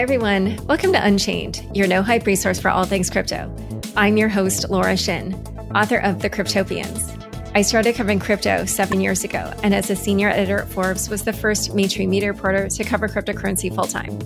Hi, 0.00 0.04
everyone. 0.04 0.56
Welcome 0.64 0.94
to 0.94 1.06
Unchained, 1.06 1.68
your 1.74 1.86
no 1.86 2.02
hype 2.02 2.24
resource 2.24 2.58
for 2.58 2.70
all 2.70 2.86
things 2.86 3.10
crypto. 3.10 3.54
I'm 3.96 4.16
your 4.16 4.30
host, 4.30 4.70
Laura 4.70 4.96
Shin, 4.96 5.34
author 5.74 5.98
of 5.98 6.22
The 6.22 6.30
Cryptopians. 6.30 7.52
I 7.54 7.60
started 7.60 7.96
covering 7.96 8.18
crypto 8.18 8.64
seven 8.64 9.02
years 9.02 9.24
ago, 9.24 9.52
and 9.62 9.74
as 9.74 9.90
a 9.90 9.94
senior 9.94 10.30
editor 10.30 10.60
at 10.60 10.68
Forbes, 10.68 11.10
was 11.10 11.24
the 11.24 11.34
first 11.34 11.74
mainstream 11.74 12.08
media 12.08 12.32
reporter 12.32 12.66
to 12.66 12.82
cover 12.82 13.08
cryptocurrency 13.08 13.74
full 13.74 13.84
time. 13.84 14.18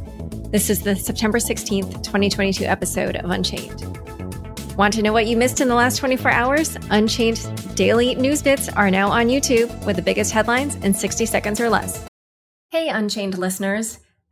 This 0.53 0.71
is 0.71 0.83
the 0.83 0.95
September 0.95 1.39
16th, 1.39 2.05
2022 2.05 2.65
episode 2.65 3.17
of 3.17 3.29
Unchained. 3.33 3.83
Want 4.77 4.95
to 4.95 5.03
know 5.03 5.13
what 5.13 5.27
you 5.27 5.37
missed 5.37 5.61
in 5.61 5.67
the 5.67 5.75
last 5.75 5.97
24 5.97 6.31
hours? 6.31 6.77
Unchained 6.91 7.75
daily 7.75 8.15
news 8.15 8.43
bits 8.43 8.69
are 8.69 8.93
now 8.93 9.11
on 9.11 9.27
YouTube 9.27 9.85
with 9.85 9.97
the 9.97 10.03
biggest 10.03 10.31
headlines 10.31 10.77
in 10.77 10.95
60 10.95 11.27
seconds 11.27 11.61
or 11.61 11.69
less. 11.69 12.07
Hey, 12.71 12.91
Unchained 12.91 13.39
listeners. 13.39 13.99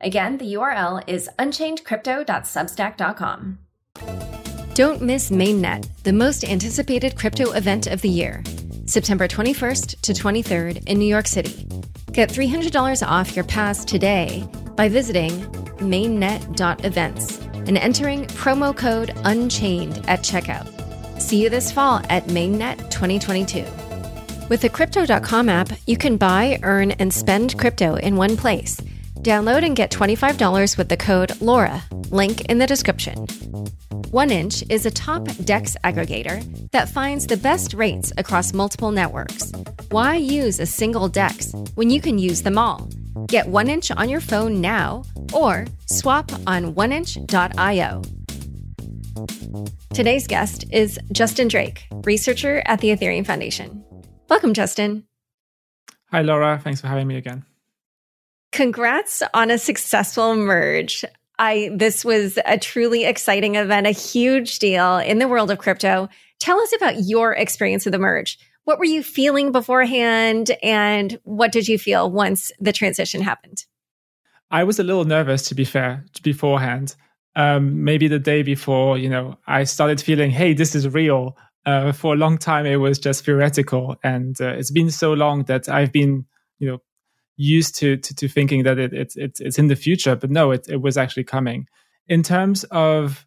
Again, 0.00 0.38
the 0.38 0.54
URL 0.54 1.04
is 1.06 1.28
unchainedcrypto.substack.com. 1.38 3.58
Don't 4.74 5.00
miss 5.00 5.30
MainNet, 5.30 6.02
the 6.02 6.12
most 6.12 6.42
anticipated 6.44 7.16
crypto 7.16 7.52
event 7.52 7.86
of 7.86 8.02
the 8.02 8.10
year, 8.10 8.42
September 8.84 9.26
21st 9.26 10.02
to 10.02 10.12
23rd 10.12 10.86
in 10.86 10.98
New 10.98 11.06
York 11.06 11.26
City. 11.26 11.66
Get 12.12 12.28
$300 12.28 13.06
off 13.06 13.34
your 13.34 13.46
pass 13.46 13.86
today 13.86 14.46
by 14.74 14.90
visiting 14.90 15.32
mainnet.events 15.78 17.38
and 17.38 17.78
entering 17.78 18.26
promo 18.26 18.76
code 18.76 19.14
UNCHAINED 19.24 20.06
at 20.08 20.20
checkout. 20.20 20.70
See 21.20 21.42
you 21.42 21.48
this 21.48 21.72
fall 21.72 22.02
at 22.10 22.26
MainNet 22.26 22.90
2022. 22.90 23.64
With 24.48 24.60
the 24.60 24.68
Crypto.com 24.68 25.48
app, 25.48 25.70
you 25.86 25.96
can 25.96 26.18
buy, 26.18 26.58
earn, 26.62 26.90
and 26.92 27.12
spend 27.12 27.58
crypto 27.58 27.96
in 27.96 28.14
one 28.16 28.36
place. 28.36 28.80
Download 29.26 29.64
and 29.64 29.74
get 29.74 29.90
$25 29.90 30.78
with 30.78 30.88
the 30.88 30.96
code 30.96 31.30
LAURA, 31.40 31.82
link 32.12 32.42
in 32.42 32.58
the 32.58 32.66
description. 32.68 33.26
1inch 34.14 34.62
is 34.70 34.86
a 34.86 34.90
top 34.92 35.24
DEX 35.44 35.76
aggregator 35.82 36.44
that 36.70 36.88
finds 36.88 37.26
the 37.26 37.36
best 37.36 37.74
rates 37.74 38.12
across 38.18 38.54
multiple 38.54 38.92
networks. 38.92 39.50
Why 39.90 40.14
use 40.14 40.60
a 40.60 40.64
single 40.64 41.08
DEX 41.08 41.52
when 41.74 41.90
you 41.90 42.00
can 42.00 42.20
use 42.20 42.42
them 42.42 42.56
all? 42.56 42.88
Get 43.26 43.46
1inch 43.46 43.90
on 43.96 44.08
your 44.08 44.20
phone 44.20 44.60
now 44.60 45.02
or 45.32 45.64
swap 45.86 46.30
on 46.46 46.74
1inch.io. 46.74 48.02
Today's 49.92 50.28
guest 50.28 50.66
is 50.70 51.00
Justin 51.10 51.48
Drake, 51.48 51.88
researcher 52.04 52.62
at 52.64 52.80
the 52.80 52.90
Ethereum 52.90 53.26
Foundation. 53.26 53.84
Welcome, 54.28 54.54
Justin. 54.54 55.02
Hi, 56.12 56.22
Laura. 56.22 56.60
Thanks 56.62 56.80
for 56.80 56.86
having 56.86 57.08
me 57.08 57.16
again. 57.16 57.44
Congrats 58.56 59.22
on 59.34 59.50
a 59.50 59.58
successful 59.58 60.34
merge. 60.34 61.04
I 61.38 61.68
this 61.74 62.06
was 62.06 62.38
a 62.46 62.56
truly 62.56 63.04
exciting 63.04 63.56
event, 63.56 63.86
a 63.86 63.90
huge 63.90 64.60
deal 64.60 64.96
in 64.96 65.18
the 65.18 65.28
world 65.28 65.50
of 65.50 65.58
crypto. 65.58 66.08
Tell 66.38 66.58
us 66.58 66.72
about 66.74 67.04
your 67.04 67.34
experience 67.34 67.84
of 67.84 67.92
the 67.92 67.98
merge. 67.98 68.38
What 68.64 68.78
were 68.78 68.86
you 68.86 69.02
feeling 69.02 69.52
beforehand 69.52 70.52
and 70.62 71.20
what 71.24 71.52
did 71.52 71.68
you 71.68 71.78
feel 71.78 72.10
once 72.10 72.50
the 72.58 72.72
transition 72.72 73.20
happened? 73.20 73.66
I 74.50 74.64
was 74.64 74.78
a 74.78 74.84
little 74.84 75.04
nervous 75.04 75.46
to 75.48 75.54
be 75.54 75.66
fair 75.66 76.06
beforehand. 76.22 76.96
Um, 77.34 77.84
maybe 77.84 78.08
the 78.08 78.18
day 78.18 78.42
before, 78.42 78.96
you 78.96 79.10
know, 79.10 79.36
I 79.46 79.64
started 79.64 80.00
feeling, 80.00 80.30
hey, 80.30 80.54
this 80.54 80.74
is 80.74 80.88
real. 80.88 81.36
Uh, 81.66 81.92
for 81.92 82.14
a 82.14 82.16
long 82.16 82.38
time, 82.38 82.64
it 82.64 82.76
was 82.76 82.98
just 82.98 83.26
theoretical, 83.26 83.96
and 84.02 84.40
uh, 84.40 84.46
it's 84.46 84.70
been 84.70 84.90
so 84.90 85.12
long 85.12 85.42
that 85.42 85.68
I've 85.68 85.92
been, 85.92 86.24
you 86.58 86.70
know, 86.70 86.78
used 87.36 87.76
to 87.76 87.96
to, 87.96 88.14
to 88.14 88.28
thinking 88.28 88.62
that 88.64 88.78
it, 88.78 88.92
it, 88.92 89.16
it, 89.16 89.40
it's 89.40 89.58
in 89.58 89.68
the 89.68 89.76
future, 89.76 90.16
but 90.16 90.30
no, 90.30 90.50
it, 90.50 90.68
it 90.68 90.80
was 90.80 90.96
actually 90.96 91.24
coming. 91.24 91.66
In 92.08 92.22
terms 92.22 92.64
of 92.64 93.26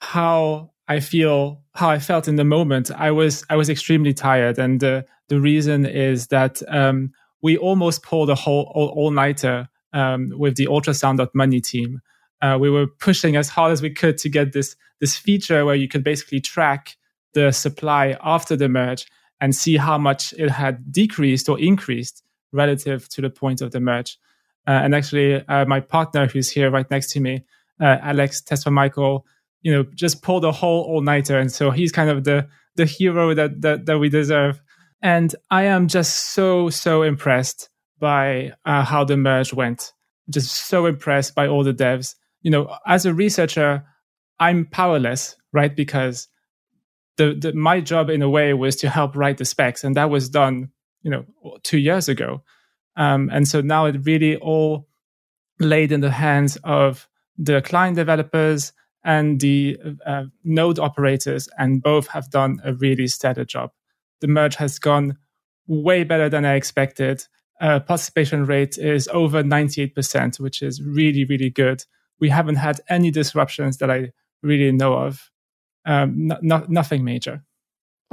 how 0.00 0.70
I 0.88 1.00
feel, 1.00 1.62
how 1.74 1.88
I 1.88 1.98
felt 1.98 2.28
in 2.28 2.36
the 2.36 2.44
moment, 2.44 2.90
I 2.90 3.10
was 3.10 3.44
I 3.48 3.56
was 3.56 3.70
extremely 3.70 4.12
tired, 4.12 4.58
and 4.58 4.82
uh, 4.82 5.02
the 5.28 5.40
reason 5.40 5.86
is 5.86 6.28
that 6.28 6.62
um, 6.68 7.12
we 7.42 7.56
almost 7.56 8.02
pulled 8.02 8.30
a 8.30 8.34
whole 8.34 8.70
all, 8.74 8.88
all 8.88 9.10
nighter 9.10 9.68
um, 9.92 10.32
with 10.36 10.56
the 10.56 10.66
ultrasound.money 10.66 11.60
team. 11.60 12.00
Uh, 12.42 12.58
we 12.60 12.68
were 12.68 12.86
pushing 12.86 13.36
as 13.36 13.48
hard 13.48 13.72
as 13.72 13.80
we 13.80 13.90
could 13.90 14.18
to 14.18 14.28
get 14.28 14.52
this 14.52 14.76
this 15.00 15.16
feature 15.16 15.64
where 15.64 15.74
you 15.74 15.88
could 15.88 16.04
basically 16.04 16.40
track 16.40 16.96
the 17.34 17.52
supply 17.52 18.16
after 18.22 18.56
the 18.56 18.68
merge 18.68 19.06
and 19.40 19.54
see 19.54 19.76
how 19.76 19.98
much 19.98 20.32
it 20.34 20.50
had 20.50 20.92
decreased 20.92 21.48
or 21.48 21.58
increased 21.58 22.23
relative 22.54 23.08
to 23.10 23.20
the 23.20 23.30
point 23.30 23.60
of 23.60 23.72
the 23.72 23.80
merge. 23.80 24.18
Uh, 24.66 24.80
and 24.82 24.94
actually, 24.94 25.46
uh, 25.46 25.66
my 25.66 25.80
partner, 25.80 26.26
who's 26.26 26.48
here 26.48 26.70
right 26.70 26.90
next 26.90 27.10
to 27.12 27.20
me, 27.20 27.44
uh, 27.80 27.98
Alex 28.00 28.40
Tesfamichael, 28.40 29.22
you 29.62 29.72
know, 29.72 29.84
just 29.94 30.22
pulled 30.22 30.44
a 30.44 30.52
whole 30.52 30.84
all 30.84 31.02
nighter, 31.02 31.38
and 31.38 31.52
so 31.52 31.70
he's 31.70 31.92
kind 31.92 32.10
of 32.10 32.24
the 32.24 32.48
the 32.76 32.86
hero 32.86 33.34
that, 33.34 33.60
that 33.60 33.86
that 33.86 33.98
we 33.98 34.08
deserve. 34.08 34.60
And 35.02 35.34
I 35.50 35.64
am 35.64 35.88
just 35.88 36.32
so 36.32 36.70
so 36.70 37.02
impressed 37.02 37.68
by 37.98 38.52
uh, 38.64 38.84
how 38.84 39.04
the 39.04 39.16
merge 39.16 39.52
went. 39.52 39.92
Just 40.30 40.68
so 40.68 40.86
impressed 40.86 41.34
by 41.34 41.46
all 41.46 41.64
the 41.64 41.74
devs. 41.74 42.14
You 42.42 42.50
know, 42.50 42.76
as 42.86 43.04
a 43.04 43.12
researcher, 43.12 43.84
I'm 44.38 44.66
powerless, 44.66 45.36
right? 45.52 45.74
Because 45.74 46.28
the, 47.16 47.34
the 47.34 47.52
my 47.52 47.80
job 47.80 48.10
in 48.10 48.22
a 48.22 48.28
way 48.28 48.54
was 48.54 48.76
to 48.76 48.88
help 48.88 49.16
write 49.16 49.38
the 49.38 49.44
specs, 49.44 49.84
and 49.84 49.96
that 49.96 50.10
was 50.10 50.28
done 50.28 50.70
you 51.04 51.10
know 51.10 51.24
two 51.62 51.78
years 51.78 52.08
ago. 52.08 52.42
Um, 52.96 53.30
and 53.32 53.46
so 53.46 53.60
now 53.60 53.86
it 53.86 54.04
really 54.04 54.36
all 54.36 54.88
laid 55.60 55.92
in 55.92 56.00
the 56.00 56.10
hands 56.10 56.58
of 56.64 57.08
the 57.38 57.62
client 57.62 57.96
developers 57.96 58.72
and 59.04 59.40
the 59.40 59.76
uh, 60.06 60.24
node 60.42 60.78
operators 60.78 61.48
and 61.58 61.82
both 61.82 62.06
have 62.08 62.30
done 62.30 62.60
a 62.64 62.72
really 62.72 63.06
stellar 63.06 63.44
job. 63.44 63.70
The 64.20 64.28
merge 64.28 64.56
has 64.56 64.78
gone 64.78 65.18
way 65.66 66.04
better 66.04 66.28
than 66.28 66.44
i 66.44 66.54
expected. 66.54 67.24
Uh, 67.60 67.80
participation 67.80 68.46
rate 68.46 68.78
is 68.78 69.08
over 69.12 69.42
98% 69.42 70.40
which 70.40 70.62
is 70.62 70.82
really 70.82 71.24
really 71.24 71.50
good. 71.50 71.84
We 72.20 72.30
haven't 72.30 72.56
had 72.56 72.80
any 72.88 73.10
disruptions 73.10 73.78
that 73.78 73.90
i 73.90 74.12
really 74.42 74.72
know 74.72 74.94
of. 74.94 75.30
Um, 75.86 76.32
nothing 76.42 77.04
major 77.04 77.44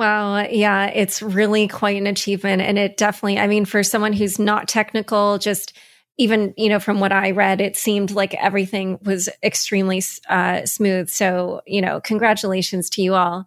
Wow. 0.01 0.47
Yeah. 0.49 0.87
It's 0.87 1.21
really 1.21 1.67
quite 1.67 1.95
an 1.95 2.07
achievement. 2.07 2.63
And 2.63 2.79
it 2.79 2.97
definitely, 2.97 3.37
I 3.37 3.45
mean, 3.45 3.65
for 3.65 3.83
someone 3.83 4.13
who's 4.13 4.39
not 4.39 4.67
technical, 4.67 5.37
just 5.37 5.77
even, 6.17 6.55
you 6.57 6.69
know, 6.69 6.79
from 6.79 6.99
what 6.99 7.11
I 7.11 7.29
read, 7.29 7.61
it 7.61 7.77
seemed 7.77 8.09
like 8.09 8.33
everything 8.33 8.97
was 9.03 9.29
extremely 9.43 10.01
uh, 10.27 10.65
smooth. 10.65 11.07
So, 11.07 11.61
you 11.67 11.81
know, 11.81 12.01
congratulations 12.01 12.89
to 12.89 13.03
you 13.03 13.13
all. 13.13 13.45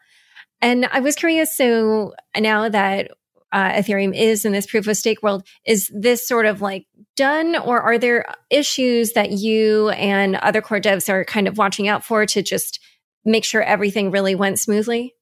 And 0.62 0.86
I 0.92 1.00
was 1.00 1.16
curious. 1.16 1.56
So 1.56 2.14
now 2.38 2.68
that 2.68 3.10
uh, 3.50 3.72
Ethereum 3.72 4.16
is 4.16 4.44
in 4.44 4.52
this 4.52 4.66
proof 4.66 4.86
of 4.86 4.96
stake 4.96 5.24
world, 5.24 5.44
is 5.66 5.90
this 5.92 6.24
sort 6.24 6.46
of 6.46 6.62
like 6.62 6.86
done, 7.16 7.56
or 7.56 7.80
are 7.80 7.98
there 7.98 8.26
issues 8.48 9.14
that 9.14 9.32
you 9.32 9.88
and 9.88 10.36
other 10.36 10.62
core 10.62 10.80
devs 10.80 11.08
are 11.08 11.24
kind 11.24 11.48
of 11.48 11.58
watching 11.58 11.88
out 11.88 12.04
for 12.04 12.26
to 12.26 12.42
just 12.44 12.78
make 13.24 13.44
sure 13.44 13.60
everything 13.60 14.12
really 14.12 14.36
went 14.36 14.60
smoothly? 14.60 15.14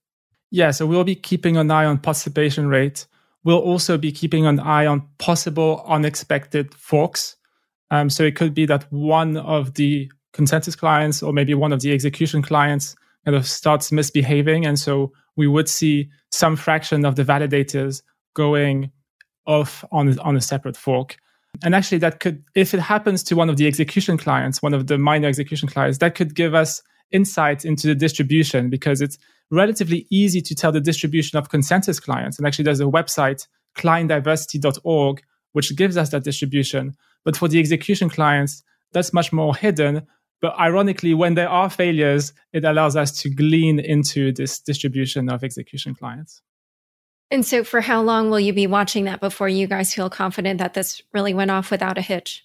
Yeah, 0.53 0.71
so 0.71 0.85
we'll 0.85 1.03
be 1.03 1.15
keeping 1.15 1.57
an 1.57 1.71
eye 1.71 1.87
on 1.87 1.97
participation 1.97 2.69
rate. 2.69 3.07
We'll 3.43 3.57
also 3.57 3.97
be 3.97 4.13
keeping 4.13 4.45
an 4.45 4.61
eye 4.61 4.85
on 4.85 5.09
possible 5.17 5.83
unexpected 5.89 6.75
forks. 6.75 7.37
Um, 7.91 8.11
so 8.11 8.23
it 8.23 8.37
could 8.37 8.53
be 8.53 8.67
that 8.67 8.85
one 8.93 9.39
of 9.39 9.75
the 9.75 10.13
consensus 10.35 10.77
clients 10.77 11.23
or 11.23 11.33
maybe 11.33 11.55
one 11.55 11.73
of 11.73 11.81
the 11.81 11.91
execution 11.91 12.43
clients 12.43 12.95
kind 13.25 13.35
of 13.35 13.47
starts 13.47 13.91
misbehaving. 13.91 14.67
And 14.67 14.79
so 14.79 15.13
we 15.37 15.47
would 15.47 15.71
see 15.71 16.11
some 16.31 16.57
fraction 16.57 17.07
of 17.07 17.17
the 17.17 17.25
validators 17.25 18.03
going 18.35 18.91
off 19.47 19.87
on, 19.91 20.19
on 20.19 20.37
a 20.37 20.41
separate 20.43 20.77
fork. 20.77 21.17
And 21.65 21.75
actually, 21.75 21.99
that 21.99 22.21
could, 22.21 22.45
if 22.55 22.75
it 22.75 22.81
happens 22.81 23.23
to 23.25 23.37
one 23.37 23.49
of 23.49 23.57
the 23.57 23.67
execution 23.67 24.19
clients, 24.19 24.61
one 24.61 24.75
of 24.75 24.87
the 24.87 24.99
minor 24.99 25.29
execution 25.29 25.69
clients, 25.69 25.97
that 25.99 26.15
could 26.15 26.35
give 26.35 26.55
us 26.55 26.83
insight 27.11 27.65
into 27.65 27.87
the 27.87 27.95
distribution 27.95 28.69
because 28.69 29.01
it's 29.01 29.17
relatively 29.53 30.07
easy 30.11 30.41
to 30.41 30.55
tell 30.55 30.73
the 30.73 30.81
distribution 30.81 31.39
of 31.39 31.51
consensus 31.51 32.01
clients. 32.01 32.39
And 32.39 32.47
actually, 32.47 32.65
there's 32.65 32.81
a 32.81 32.85
website, 32.85 33.47
clientdiversity.org, 33.77 35.23
which 35.53 35.77
gives 35.77 35.97
us 35.97 36.11
that 36.11 36.25
distribution. 36.25 36.97
But 37.25 37.37
for 37.37 37.47
the 37.47 37.61
execution 37.61 38.09
clients, 38.09 38.65
that's 38.93 39.13
much 39.13 39.33
more 39.33 39.55
hidden. 39.55 40.07
But 40.41 40.59
ironically, 40.59 41.15
when 41.15 41.35
there 41.35 41.49
are 41.49 41.71
failures, 41.71 42.33
it 42.53 42.65
allows 42.65 42.97
us 42.97 43.21
to 43.23 43.31
glean 43.31 43.79
into 43.79 44.33
this 44.33 44.59
distribution 44.59 45.31
of 45.31 45.45
execution 45.45 45.95
clients. 45.95 46.43
And 47.31 47.47
so, 47.47 47.63
for 47.63 47.81
how 47.81 48.03
long 48.03 48.31
will 48.31 48.41
you 48.41 48.53
be 48.53 48.67
watching 48.67 49.05
that 49.05 49.21
before 49.21 49.49
you 49.49 49.67
guys 49.67 49.95
feel 49.95 50.11
confident 50.11 50.59
that 50.59 50.75
this 50.75 51.01
really 51.13 51.33
went 51.33 51.51
off 51.51 51.71
without 51.71 51.97
a 51.97 52.03
hitch? 52.03 52.45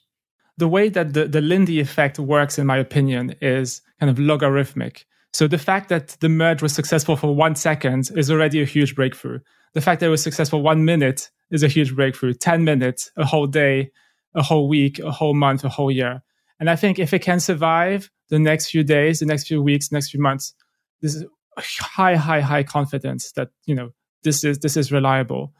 The 0.57 0.67
way 0.67 0.89
that 0.89 1.13
the, 1.13 1.25
the 1.25 1.41
Lindy 1.41 1.79
effect 1.79 2.19
works, 2.19 2.57
in 2.57 2.65
my 2.65 2.77
opinion, 2.77 3.35
is 3.41 3.81
kind 3.99 4.09
of 4.09 4.17
logarithmic. 4.17 5.05
So, 5.37 5.47
the 5.47 5.59
fact 5.59 5.89
that 5.89 6.17
the 6.19 6.29
merge 6.29 6.63
was 6.63 6.73
successful 6.73 7.15
for 7.15 7.35
one 7.35 7.53
second 7.53 8.09
is 8.15 8.31
already 8.31 8.59
a 8.59 8.65
huge 8.65 8.95
breakthrough. 8.95 9.37
The 9.75 9.81
fact 9.81 9.99
that 9.99 10.07
it 10.07 10.09
was 10.09 10.23
successful 10.23 10.63
one 10.63 10.83
minute 10.83 11.29
is 11.51 11.61
a 11.61 11.67
huge 11.67 11.95
breakthrough. 11.95 12.33
10 12.33 12.63
minutes, 12.63 13.11
a 13.17 13.23
whole 13.23 13.45
day, 13.45 13.91
a 14.33 14.41
whole 14.41 14.67
week, 14.67 14.97
a 14.97 15.11
whole 15.11 15.35
month, 15.35 15.63
a 15.63 15.69
whole 15.69 15.91
year. 15.91 16.23
And 16.59 16.71
I 16.71 16.75
think 16.75 16.97
if 16.97 17.13
it 17.13 17.19
can 17.19 17.39
survive 17.39 18.09
the 18.29 18.39
next 18.39 18.71
few 18.71 18.83
days, 18.83 19.19
the 19.19 19.27
next 19.27 19.45
few 19.45 19.61
weeks, 19.61 19.91
next 19.91 20.09
few 20.09 20.19
months, 20.19 20.55
this 21.03 21.13
is 21.13 21.23
high, 21.59 22.15
high, 22.15 22.41
high 22.41 22.63
confidence 22.63 23.31
that, 23.33 23.49
you 23.67 23.75
know, 23.75 23.91
this 24.23 24.43
is 24.43 24.57
this 24.57 24.75
is 24.75 24.91
reliable. 24.91 25.53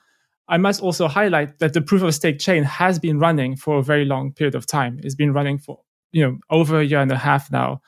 I 0.47 0.57
must 0.57 0.81
also 0.81 1.07
highlight 1.07 1.59
that 1.59 1.73
the 1.73 1.83
proof 1.83 2.01
of 2.01 2.15
stake 2.15 2.39
chain 2.39 2.63
has 2.63 2.97
been 2.97 3.19
running 3.19 3.55
for 3.55 3.77
a 3.77 3.83
very 3.83 4.05
long 4.05 4.33
period 4.33 4.55
of 4.55 4.65
time. 4.65 4.99
It's 5.03 5.13
been 5.13 5.33
running 5.33 5.59
for 5.59 5.81
you 6.11 6.25
know 6.25 6.39
over 6.49 6.79
a 6.79 6.83
year 6.83 7.01
and 7.01 7.11
a 7.11 7.17
half 7.17 7.51
now. 7.51 7.81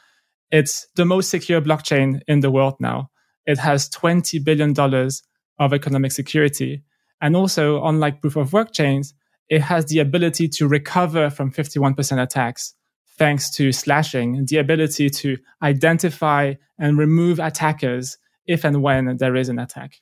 It's 0.52 0.88
the 0.96 1.06
most 1.06 1.30
secure 1.30 1.62
blockchain 1.62 2.22
in 2.28 2.40
the 2.40 2.52
world 2.52 2.76
now. 2.80 3.10
It 3.46 3.58
has 3.60 3.90
twenty 3.90 4.40
billion 4.40 4.74
dollars 4.74 5.24
of 5.58 5.74
economic 5.74 6.12
security, 6.12 6.84
and 7.22 7.36
also 7.36 7.84
unlike 7.84 8.22
proof 8.22 8.36
of 8.36 8.54
work 8.54 8.74
chains, 8.74 9.14
it 9.50 9.62
has 9.62 9.86
the 9.86 10.00
ability 10.00 10.48
to 10.50 10.68
recover 10.68 11.30
from 11.30 11.52
fifty 11.52 11.80
one 11.80 11.94
percent 11.94 12.22
attacks 12.22 12.74
thanks 13.20 13.50
to 13.52 13.72
slashing, 13.74 14.46
the 14.46 14.58
ability 14.58 15.10
to 15.10 15.38
identify 15.62 16.54
and 16.80 16.98
remove 16.98 17.38
attackers 17.38 18.18
if 18.48 18.64
and 18.64 18.82
when 18.82 19.18
there 19.18 19.36
is 19.36 19.50
an 19.50 19.60
attack. 19.60 19.96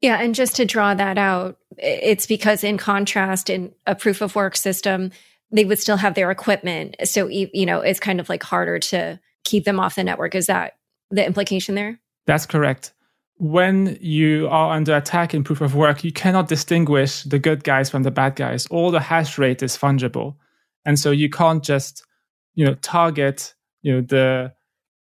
Yeah. 0.00 0.20
And 0.20 0.34
just 0.34 0.56
to 0.56 0.64
draw 0.64 0.94
that 0.94 1.18
out, 1.18 1.58
it's 1.76 2.26
because 2.26 2.64
in 2.64 2.78
contrast, 2.78 3.50
in 3.50 3.72
a 3.86 3.94
proof 3.94 4.20
of 4.20 4.34
work 4.36 4.56
system, 4.56 5.10
they 5.50 5.64
would 5.64 5.78
still 5.78 5.96
have 5.96 6.14
their 6.14 6.30
equipment. 6.30 6.96
So, 7.04 7.26
you 7.26 7.66
know, 7.66 7.80
it's 7.80 8.00
kind 8.00 8.20
of 8.20 8.28
like 8.28 8.42
harder 8.42 8.78
to 8.78 9.20
keep 9.44 9.64
them 9.64 9.80
off 9.80 9.94
the 9.94 10.04
network. 10.04 10.34
Is 10.34 10.46
that 10.46 10.74
the 11.10 11.24
implication 11.24 11.74
there? 11.74 12.00
That's 12.26 12.46
correct. 12.46 12.92
When 13.36 13.98
you 14.00 14.48
are 14.48 14.74
under 14.74 14.96
attack 14.96 15.34
in 15.34 15.42
proof 15.42 15.60
of 15.60 15.74
work, 15.74 16.04
you 16.04 16.12
cannot 16.12 16.48
distinguish 16.48 17.24
the 17.24 17.38
good 17.38 17.64
guys 17.64 17.90
from 17.90 18.04
the 18.04 18.10
bad 18.10 18.36
guys. 18.36 18.66
All 18.66 18.90
the 18.90 19.00
hash 19.00 19.38
rate 19.38 19.62
is 19.62 19.76
fungible. 19.76 20.36
And 20.84 20.98
so 20.98 21.10
you 21.10 21.28
can't 21.28 21.62
just, 21.62 22.04
you 22.54 22.64
know, 22.64 22.74
target, 22.74 23.54
you 23.82 23.94
know, 23.94 24.00
the 24.02 24.52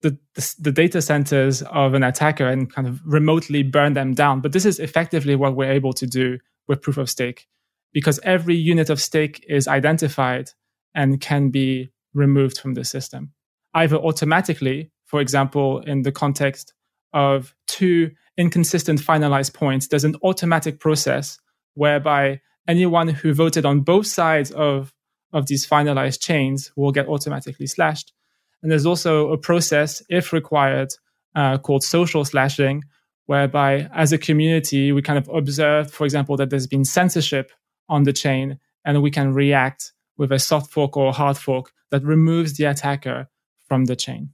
the, 0.01 0.15
the, 0.35 0.55
the, 0.59 0.71
data 0.71 1.01
centers 1.01 1.63
of 1.63 1.95
an 1.95 2.03
attacker 2.03 2.47
and 2.47 2.71
kind 2.71 2.87
of 2.87 3.01
remotely 3.03 3.63
burn 3.63 3.93
them 3.93 4.13
down. 4.13 4.41
But 4.41 4.51
this 4.51 4.63
is 4.63 4.79
effectively 4.79 5.35
what 5.35 5.55
we're 5.55 5.71
able 5.71 5.91
to 5.93 6.05
do 6.05 6.37
with 6.67 6.83
proof 6.83 6.97
of 6.97 7.09
stake 7.09 7.47
because 7.93 8.19
every 8.21 8.55
unit 8.55 8.91
of 8.91 9.01
stake 9.01 9.43
is 9.49 9.67
identified 9.67 10.51
and 10.93 11.19
can 11.19 11.49
be 11.49 11.89
removed 12.13 12.59
from 12.59 12.73
the 12.73 12.83
system, 12.83 13.31
either 13.73 13.97
automatically, 13.97 14.91
for 15.05 15.21
example, 15.21 15.79
in 15.79 16.01
the 16.01 16.11
context 16.11 16.73
of 17.13 17.55
two 17.67 18.11
inconsistent 18.37 18.99
finalized 18.99 19.53
points, 19.53 19.87
there's 19.87 20.03
an 20.03 20.15
automatic 20.23 20.79
process 20.79 21.39
whereby 21.73 22.41
anyone 22.67 23.07
who 23.07 23.33
voted 23.33 23.65
on 23.65 23.81
both 23.81 24.07
sides 24.07 24.51
of, 24.51 24.93
of 25.33 25.47
these 25.47 25.67
finalized 25.67 26.21
chains 26.21 26.71
will 26.75 26.91
get 26.91 27.07
automatically 27.07 27.67
slashed. 27.67 28.13
And 28.61 28.71
there's 28.71 28.85
also 28.85 29.29
a 29.31 29.37
process, 29.37 30.01
if 30.09 30.33
required, 30.33 30.89
uh, 31.35 31.57
called 31.57 31.83
social 31.83 32.25
slashing, 32.25 32.83
whereby 33.27 33.89
as 33.93 34.11
a 34.11 34.17
community, 34.17 34.91
we 34.91 35.01
kind 35.01 35.19
of 35.19 35.29
observe, 35.29 35.91
for 35.91 36.05
example, 36.05 36.37
that 36.37 36.49
there's 36.49 36.67
been 36.67 36.85
censorship 36.85 37.51
on 37.89 38.03
the 38.03 38.13
chain 38.13 38.59
and 38.83 39.01
we 39.01 39.11
can 39.11 39.33
react 39.33 39.93
with 40.17 40.31
a 40.31 40.39
soft 40.39 40.71
fork 40.71 40.97
or 40.97 41.13
hard 41.13 41.37
fork 41.37 41.71
that 41.91 42.03
removes 42.03 42.57
the 42.57 42.65
attacker 42.65 43.27
from 43.67 43.85
the 43.85 43.95
chain. 43.95 44.31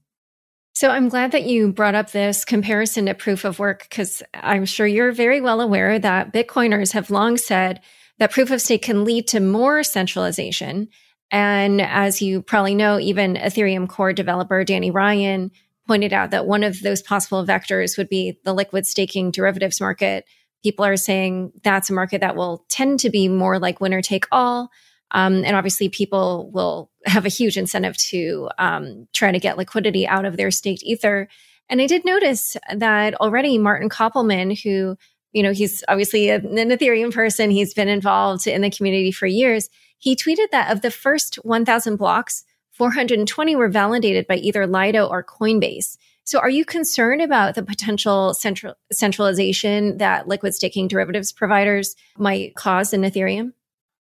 So 0.76 0.90
I'm 0.90 1.10
glad 1.10 1.32
that 1.34 1.44
you 1.44 1.72
brought 1.72 1.96
up 1.96 2.12
this 2.12 2.46
comparison 2.46 3.06
to 3.06 3.14
proof 3.14 3.46
of 3.46 3.60
work 3.60 3.84
because 3.88 4.24
I'm 4.34 4.66
sure 4.66 4.88
you're 4.88 5.12
very 5.12 5.40
well 5.40 5.62
aware 5.62 6.00
that 6.00 6.34
Bitcoiners 6.34 6.94
have 6.94 7.12
long 7.12 7.38
said 7.38 7.82
that 8.18 8.32
proof 8.32 8.50
of 8.50 8.62
stake 8.62 8.82
can 8.82 9.04
lead 9.04 9.28
to 9.30 9.40
more 9.40 9.84
centralization 9.84 10.90
and 11.34 11.82
as 11.82 12.22
you 12.22 12.44
probably 12.44 12.76
know, 12.76 13.00
even 13.00 13.34
Ethereum 13.34 13.90
core 13.90 14.14
developer 14.14 14.64
Danny 14.64 14.92
Ryan 14.92 15.50
pointed 15.88 16.14
out 16.14 16.30
that 16.30 16.46
one 16.46 16.64
of 16.64 16.80
those 16.84 17.02
possible 17.02 17.44
vectors 17.44 17.98
would 17.98 18.08
be 18.08 18.38
the 18.44 18.54
liquid 18.54 18.86
staking 18.86 19.32
derivatives 19.32 19.82
market. 19.82 20.26
People 20.62 20.86
are 20.86 20.96
saying 20.96 21.52
that's 21.64 21.90
a 21.90 21.94
market 21.94 22.22
that 22.22 22.36
will 22.36 22.66
tend 22.70 23.00
to 23.00 23.10
be 23.10 23.28
more 23.28 23.58
like 23.58 23.82
winner 23.82 24.04
take 24.04 24.26
all. 24.32 24.70
Um, 25.14 25.46
and 25.46 25.56
obviously, 25.56 25.90
people 25.90 26.50
will 26.52 26.90
have 27.06 27.26
a 27.26 27.30
huge 27.30 27.58
incentive 27.58 27.96
to 27.98 28.50
um, 28.58 29.08
try 29.14 29.32
to 29.32 29.40
get 29.40 29.58
liquidity 29.58 30.08
out 30.08 30.26
of 30.26 30.38
their 30.38 30.52
staked 30.52 30.84
ether. 30.84 31.28
And 31.70 31.82
I 31.82 31.88
did 31.88 32.04
notice 32.04 32.58
that 32.74 33.16
already 33.16 33.58
Martin 33.58 33.90
Köppelmann, 33.90 34.62
who, 34.62 34.98
you 35.32 35.44
know, 35.44 35.52
he's 35.52 35.84
obviously 35.88 36.30
an 36.30 36.42
Ethereum 36.44 37.14
person, 37.14 37.52
he's 37.52 37.74
been 37.74 37.88
involved 37.88 38.48
in 38.48 38.62
the 38.62 38.70
community 38.70 39.12
for 39.12 39.28
years. 39.28 39.70
He 40.00 40.16
tweeted 40.16 40.50
that 40.52 40.72
of 40.72 40.82
the 40.82 40.92
first 40.92 41.36
1,000 41.44 41.96
blocks, 41.96 42.44
420 42.72 43.56
were 43.56 43.70
validated 43.70 44.28
by 44.28 44.36
either 44.36 44.68
Lido 44.68 45.06
or 45.06 45.24
Coinbase. 45.24 45.98
So, 46.26 46.40
are 46.40 46.50
you 46.50 46.66
concerned 46.66 47.22
about 47.22 47.56
the 47.56 47.64
potential 47.64 48.34
central, 48.34 48.76
centralization 48.92 49.98
that 49.98 50.28
liquid 50.28 50.56
staking 50.56 50.88
derivatives 50.88 51.32
providers 51.32 51.96
might 52.18 52.56
cause 52.56 52.94
in 52.94 53.02
Ethereum? 53.02 53.54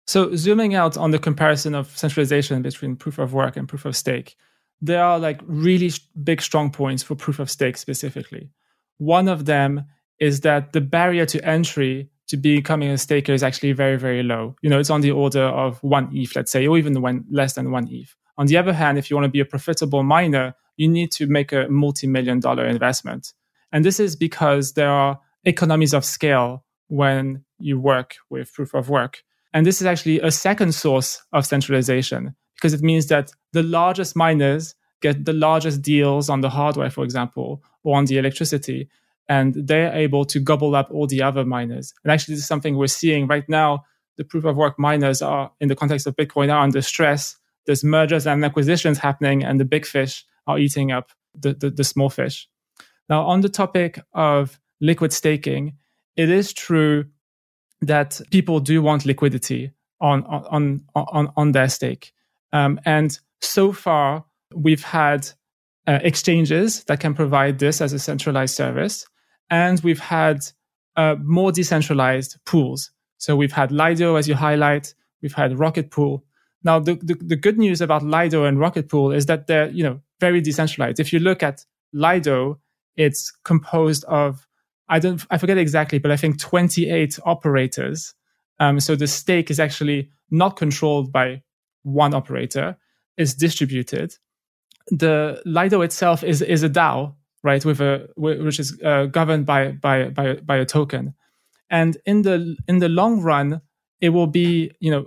So, 0.07 0.35
zooming 0.35 0.75
out 0.75 0.97
on 0.97 1.13
the 1.13 1.19
comparison 1.19 1.75
of 1.75 1.97
centralization 1.97 2.63
between 2.63 2.97
proof 2.97 3.19
of 3.19 3.33
work 3.33 3.57
and 3.57 3.69
proof 3.69 3.85
of 3.85 3.97
stake, 3.97 4.37
there 4.81 5.03
are 5.03 5.19
like 5.19 5.41
really 5.47 5.93
big, 6.25 6.43
strong 6.43 6.71
points 6.71 7.03
for 7.03 7.15
proof 7.15 7.39
of 7.39 7.51
stake 7.51 7.77
specifically. 7.77 8.51
One 8.99 9.29
of 9.29 9.45
them 9.45 9.85
is 10.19 10.41
that 10.41 10.73
the 10.73 10.81
barrier 10.81 11.27
to 11.27 11.45
entry 11.45 12.11
to 12.29 12.37
becoming 12.37 12.91
a 12.91 12.99
staker 12.99 13.33
is 13.33 13.43
actually 13.43 13.73
very, 13.73 13.97
very 13.97 14.23
low. 14.23 14.57
You 14.63 14.71
know, 14.71 14.79
it's 14.79 14.91
on 14.91 15.01
the 15.01 15.11
order 15.11 15.43
of 15.43 15.83
one 15.83 16.09
ETH, 16.13 16.35
let's 16.35 16.51
say, 16.51 16.67
or 16.67 16.79
even 16.79 17.01
one, 17.01 17.25
less 17.31 17.55
than 17.55 17.71
one 17.71 17.89
ETH. 17.91 18.15
On 18.39 18.47
the 18.47 18.57
other 18.57 18.73
hand, 18.73 18.99
if 18.99 19.11
you 19.11 19.17
want 19.17 19.25
to 19.27 19.31
be 19.31 19.41
a 19.41 19.45
profitable 19.45 20.03
miner, 20.03 20.55
you 20.77 20.89
need 20.89 21.13
to 21.13 21.27
make 21.27 21.53
a 21.53 21.67
multi-million 21.69 22.41
dollar 22.41 22.65
investment. 22.65 23.33
And 23.73 23.85
this 23.85 24.01
is 24.01 24.17
because 24.17 24.73
there 24.73 24.91
are 24.91 25.21
economies 25.45 25.93
of 25.93 26.05
scale 26.05 26.65
when 26.89 27.45
you 27.59 27.79
work 27.79 28.17
with 28.31 28.53
proof 28.53 28.75
of 28.75 28.89
work. 28.89 29.23
And 29.55 29.67
this 29.67 29.81
is 29.81 29.87
actually 29.87 30.21
a 30.21 30.31
second 30.31 30.75
source 30.75 31.23
of 31.33 31.47
centralization 31.47 32.35
because 32.55 32.73
it 32.73 32.83
means 32.83 33.09
that 33.09 33.33
the 33.53 33.63
largest 33.63 34.17
miners 34.17 34.75
get 35.01 35.25
the 35.25 35.33
largest 35.33 35.83
deals 35.83 36.29
on 36.29 36.41
the 36.41 36.51
hardware, 36.51 36.91
for 36.91 37.05
example, 37.05 37.63
or 37.83 37.97
on 37.97 38.07
the 38.07 38.19
electricity 38.19 38.89
and 39.29 39.55
they're 39.55 39.93
able 39.95 40.25
to 40.27 40.41
gobble 40.41 40.75
up 40.75 40.91
all 40.91 41.07
the 41.07 41.23
other 41.23 41.45
miners. 41.45 41.95
And 42.05 42.13
actually, 42.13 42.35
this 42.35 42.43
is 42.43 42.49
something 42.49 42.77
we're 42.77 42.87
seeing 42.87 43.27
right 43.27 43.49
now. 43.49 43.85
The 44.17 44.25
proof 44.25 44.45
of 44.45 44.57
work 44.57 44.79
miners 44.79 45.23
are, 45.23 45.51
in 45.61 45.69
the 45.69 45.77
context 45.77 46.07
of 46.07 46.17
Bitcoin, 46.17 46.53
are 46.53 46.63
under 46.63 46.83
stress. 46.83 47.37
There's 47.67 47.85
mergers 47.85 48.27
and 48.27 48.45
acquisitions 48.45 48.99
happening, 48.99 49.43
and 49.45 49.59
the 49.59 49.65
big 49.65 49.87
fish 49.87 50.25
are 50.47 50.59
eating 50.59 50.93
up 50.93 51.13
the, 51.35 51.55
the, 51.55 51.71
the 51.71 51.85
small 51.85 52.11
fish. 52.11 52.49
Now, 53.09 53.25
on 53.25 53.41
the 53.41 53.49
topic 53.49 54.01
of 54.13 54.61
liquid 54.81 55.13
staking, 55.13 55.79
it 56.17 56.29
is 56.29 56.53
true 56.53 57.07
that 57.83 58.21
people 58.31 58.61
do 58.61 58.83
want 58.83 59.05
liquidity 59.05 59.73
on 60.01 60.25
on 60.25 60.85
on 60.95 61.33
on 61.37 61.53
their 61.53 61.69
stake, 61.69 62.13
um, 62.53 62.81
and 62.85 63.19
so 63.41 63.73
far 63.73 64.25
we've 64.55 64.85
had 64.85 65.29
uh, 65.87 65.99
exchanges 66.03 66.85
that 66.85 67.01
can 67.01 67.15
provide 67.15 67.59
this 67.59 67.81
as 67.81 67.93
a 67.93 67.99
centralized 67.99 68.55
service 68.55 69.07
and 69.53 69.81
we've 69.81 70.01
had 70.01 70.41
uh, 70.97 71.15
more 71.23 71.53
decentralized 71.53 72.39
pools. 72.47 72.91
So 73.19 73.37
we've 73.37 73.53
had 73.53 73.71
Lido, 73.71 74.17
as 74.17 74.27
you 74.27 74.35
highlight, 74.35 74.95
we've 75.21 75.35
had 75.35 75.59
Rocket 75.59 75.91
Pool. 75.91 76.25
Now, 76.65 76.79
the, 76.79 76.95
the, 76.95 77.15
the 77.15 77.37
good 77.37 77.59
news 77.59 77.83
about 77.83 78.03
Lido 78.03 78.45
and 78.45 78.59
Rocket 78.59 78.89
Pool 78.89 79.13
is 79.13 79.27
that 79.27 79.47
they're, 79.49 79.69
you 79.69 79.85
know, 79.85 80.01
very 80.21 80.41
decentralized. 80.41 81.01
If 81.01 81.13
you 81.13 81.19
look 81.19 81.43
at 81.43 81.67
Lido, 81.93 82.61
it's 82.97 83.31
composed 83.45 84.05
of, 84.05 84.47
I 84.89 84.99
don't, 84.99 85.25
I 85.31 85.39
forget 85.39 85.59
exactly, 85.59 85.99
but 85.99 86.11
I 86.11 86.17
think 86.17 86.39
28 86.39 87.19
operators. 87.25 88.15
Um, 88.61 88.81
so 88.81 88.95
the 88.97 89.07
stake 89.07 89.51
is 89.51 89.59
actually 89.59 90.11
not 90.31 90.57
controlled 90.57 91.13
by 91.13 91.43
one 91.83 92.15
operator, 92.15 92.77
it's 93.17 93.35
distributed. 93.35 94.15
The 94.89 95.41
Lido 95.45 95.83
itself 95.83 96.23
is, 96.25 96.43
is 96.43 96.63
a 96.63 96.69
DAO, 96.69 97.15
right? 97.43 97.65
With 97.65 97.81
a 97.81 98.09
which 98.17 98.61
is 98.61 98.79
uh, 98.85 99.07
governed 99.07 99.47
by 99.47 99.73
by 99.73 100.09
by 100.09 100.35
by 100.35 100.57
a 100.57 100.65
token, 100.65 101.15
and 101.71 101.97
in 102.07 102.23
the 102.23 102.57
in 102.69 102.79
the 102.79 102.89
long 102.89 103.21
run, 103.21 103.61
it 104.01 104.11
will 104.11 104.27
be 104.27 104.73
you 104.81 104.91
know 104.91 105.07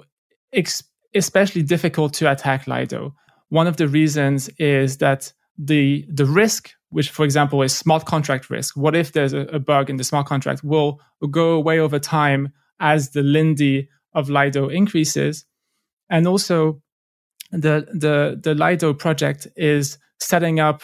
ex- 0.53 0.83
especially 1.13 1.63
difficult 1.63 2.13
to 2.15 2.31
attack 2.31 2.67
Lido. 2.67 3.15
one 3.49 3.67
of 3.67 3.77
the 3.77 3.87
reasons 3.87 4.49
is 4.57 4.97
that 4.97 5.31
the 5.57 6.05
the 6.09 6.25
risk, 6.25 6.71
which 6.89 7.09
for 7.09 7.23
example 7.25 7.61
is 7.61 7.75
smart 7.75 8.05
contract 8.05 8.49
risk, 8.49 8.77
what 8.77 8.95
if 8.95 9.11
there's 9.11 9.33
a, 9.33 9.41
a 9.47 9.59
bug 9.59 9.89
in 9.89 9.97
the 9.97 10.03
smart 10.03 10.27
contract, 10.27 10.63
will 10.63 11.01
go 11.31 11.51
away 11.51 11.79
over 11.79 11.99
time 11.99 12.51
as 12.79 13.11
the 13.11 13.21
Lindy 13.21 13.89
of 14.13 14.29
Lido 14.29 14.69
increases, 14.69 15.45
and 16.09 16.27
also 16.27 16.81
the 17.51 17.87
the 17.93 18.39
the 18.41 18.55
Lido 18.55 18.93
project 18.93 19.47
is 19.55 19.97
setting 20.19 20.59
up 20.59 20.83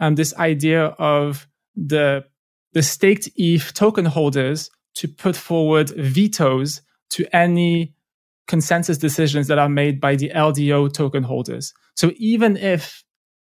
um, 0.00 0.14
this 0.14 0.34
idea 0.36 0.86
of 0.98 1.46
the 1.74 2.24
the 2.72 2.82
staked 2.82 3.28
ETH 3.36 3.72
token 3.74 4.04
holders 4.04 4.70
to 4.94 5.08
put 5.08 5.36
forward 5.36 5.90
vetoes 5.90 6.82
to 7.10 7.26
any 7.34 7.94
consensus 8.46 8.98
decisions 8.98 9.48
that 9.48 9.58
are 9.58 9.68
made 9.68 10.00
by 10.00 10.16
the 10.16 10.30
LDO 10.34 10.92
token 10.92 11.22
holders. 11.22 11.72
So 11.94 12.12
even 12.16 12.56
if 12.56 13.04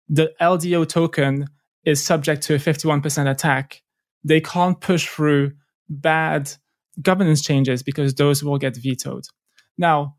the 0.09 0.33
LDO 0.41 0.89
token 0.89 1.47
is 1.85 2.03
subject 2.03 2.43
to 2.43 2.55
a 2.55 2.59
51% 2.59 3.31
attack, 3.31 3.83
they 4.25 4.41
can't 4.41 4.81
push 4.81 5.09
through 5.09 5.53
bad 5.89 6.53
governance 7.01 7.43
changes 7.43 7.83
because 7.83 8.15
those 8.15 8.45
will 8.45 8.59
get 8.59 8.77
vetoed. 8.77 9.25
Now, 9.79 10.17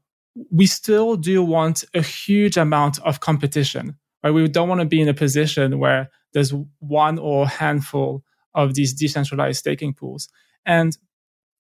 we 0.50 0.66
still 0.66 1.18
do 1.18 1.44
want 1.44 1.84
a 1.94 2.02
huge 2.02 2.58
amount 2.58 3.00
of 3.00 3.20
competition. 3.20 3.98
Right? 4.24 4.32
We 4.32 4.48
don't 4.48 4.70
want 4.70 4.82
to 4.82 4.88
be 4.88 5.02
in 5.02 5.10
a 5.10 5.14
position 5.14 5.80
where 5.80 6.10
there's 6.34 6.54
one 6.80 7.20
or 7.20 7.48
handful 7.48 8.24
of 8.54 8.74
these 8.74 8.94
decentralized 8.94 9.60
staking 9.60 9.94
pools. 9.94 10.30
And 10.66 10.98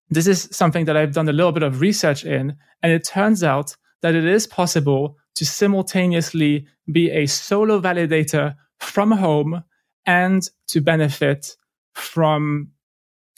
this 0.09 0.27
is 0.27 0.49
something 0.51 0.85
that 0.85 0.97
I've 0.97 1.13
done 1.13 1.29
a 1.29 1.33
little 1.33 1.51
bit 1.51 1.63
of 1.63 1.81
research 1.81 2.25
in. 2.25 2.55
And 2.83 2.91
it 2.91 3.05
turns 3.05 3.43
out 3.43 3.75
that 4.01 4.15
it 4.15 4.25
is 4.25 4.47
possible 4.47 5.17
to 5.35 5.45
simultaneously 5.45 6.67
be 6.91 7.09
a 7.11 7.25
solo 7.25 7.79
validator 7.79 8.55
from 8.79 9.11
home 9.11 9.63
and 10.05 10.47
to 10.67 10.81
benefit 10.81 11.55
from 11.93 12.71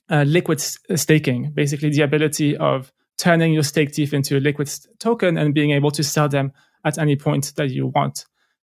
uh, 0.10 0.24
liquid 0.24 0.60
staking, 0.60 1.52
basically 1.54 1.90
the 1.90 2.02
ability 2.02 2.56
of 2.58 2.92
turning 3.18 3.54
your 3.54 3.64
stake 3.64 3.98
ETH 3.98 4.14
into 4.14 4.38
a 4.38 4.40
liquid 4.40 4.70
token 5.00 5.38
and 5.38 5.54
being 5.54 5.72
able 5.72 5.92
to 5.92 6.04
sell 6.04 6.28
them 6.28 6.52
at 6.86 6.98
any 6.98 7.16
point 7.16 7.54
that 7.56 7.70
you 7.70 7.88
want. 7.88 8.26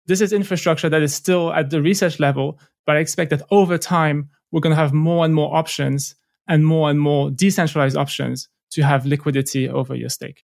This 0.07 0.21
is 0.21 0.31
infrastructure 0.31 0.89
that 0.89 1.01
is 1.01 1.13
still 1.13 1.51
at 1.51 1.71
the 1.71 1.81
research 1.81 2.19
level, 2.19 2.59
but 2.85 2.95
I 2.95 2.99
expect 2.99 3.31
that 3.31 3.41
over 3.51 3.77
time, 3.77 4.29
we're 4.51 4.61
going 4.61 4.75
to 4.75 4.81
have 4.81 4.93
more 4.93 5.25
and 5.25 5.33
more 5.33 5.55
options 5.55 6.15
and 6.47 6.65
more 6.65 6.89
and 6.89 6.99
more 6.99 7.31
decentralized 7.31 7.97
options 7.97 8.47
to 8.71 8.83
have 8.83 9.05
liquidity 9.05 9.67
over 9.67 9.95
your 9.95 10.09
stake. 10.09 10.43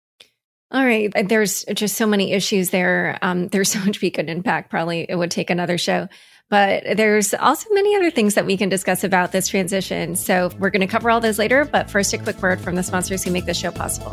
All 0.72 0.84
right. 0.84 1.14
There's 1.30 1.64
just 1.76 1.96
so 1.96 2.08
many 2.08 2.34
issues 2.34 2.72
there. 2.72 3.20
Um, 3.22 3.48
there's 3.50 3.70
so 3.70 3.80
much 3.86 4.02
we 4.02 4.10
could 4.10 4.28
unpack. 4.28 4.72
Probably 4.72 5.06
it 5.08 5.16
would 5.16 5.30
take 5.30 5.52
another 5.52 5.78
show. 5.78 6.08
But 6.54 6.98
there's 6.98 7.34
also 7.34 7.68
many 7.72 7.96
other 7.96 8.12
things 8.12 8.36
that 8.36 8.46
we 8.46 8.58
can 8.58 8.70
discuss 8.70 9.04
about 9.04 9.32
this 9.32 9.48
transition. 9.48 10.16
So 10.16 10.52
we're 10.60 10.70
going 10.70 10.82
to 10.82 10.88
cover 10.88 11.10
all 11.10 11.20
those 11.20 11.40
later. 11.40 11.66
But 11.66 11.90
first, 11.90 12.14
a 12.14 12.20
quick 12.20 12.40
word 12.44 12.62
from 12.62 12.76
the 12.76 12.84
sponsors 12.84 13.24
who 13.24 13.32
make 13.32 13.46
this 13.46 13.58
show 13.58 13.72
possible. 13.72 14.12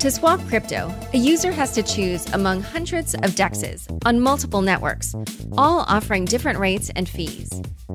To 0.00 0.10
swap 0.10 0.40
crypto, 0.48 0.92
a 1.12 1.16
user 1.16 1.52
has 1.52 1.70
to 1.74 1.84
choose 1.84 2.26
among 2.32 2.62
hundreds 2.62 3.14
of 3.14 3.36
DEXs 3.36 4.04
on 4.04 4.18
multiple 4.18 4.62
networks, 4.62 5.14
all 5.56 5.84
offering 5.86 6.24
different 6.24 6.58
rates 6.58 6.90
and 6.96 7.08
fees. 7.08 7.48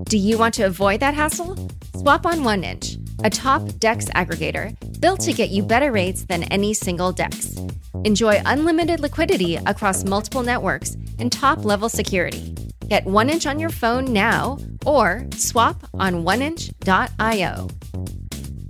Do 0.03 0.17
you 0.17 0.37
want 0.37 0.53
to 0.53 0.63
avoid 0.63 1.01
that 1.01 1.13
hassle? 1.13 1.57
Swap 1.97 2.25
on 2.25 2.39
1inch, 2.39 2.95
a 3.25 3.29
top 3.29 3.61
DEX 3.77 4.05
aggregator 4.11 4.73
built 5.01 5.19
to 5.19 5.33
get 5.33 5.49
you 5.49 5.63
better 5.63 5.91
rates 5.91 6.23
than 6.23 6.43
any 6.43 6.73
single 6.73 7.11
DEX. 7.11 7.57
Enjoy 8.05 8.41
unlimited 8.45 9.01
liquidity 9.01 9.57
across 9.57 10.05
multiple 10.05 10.43
networks 10.43 10.95
and 11.19 11.29
top 11.29 11.65
level 11.65 11.89
security. 11.89 12.55
Get 12.89 13.05
1inch 13.05 13.47
on 13.47 13.59
your 13.59 13.69
phone 13.69 14.11
now 14.13 14.57
or 14.83 15.27
swap 15.35 15.87
on 15.93 16.25
oneinch.io. 16.25 17.67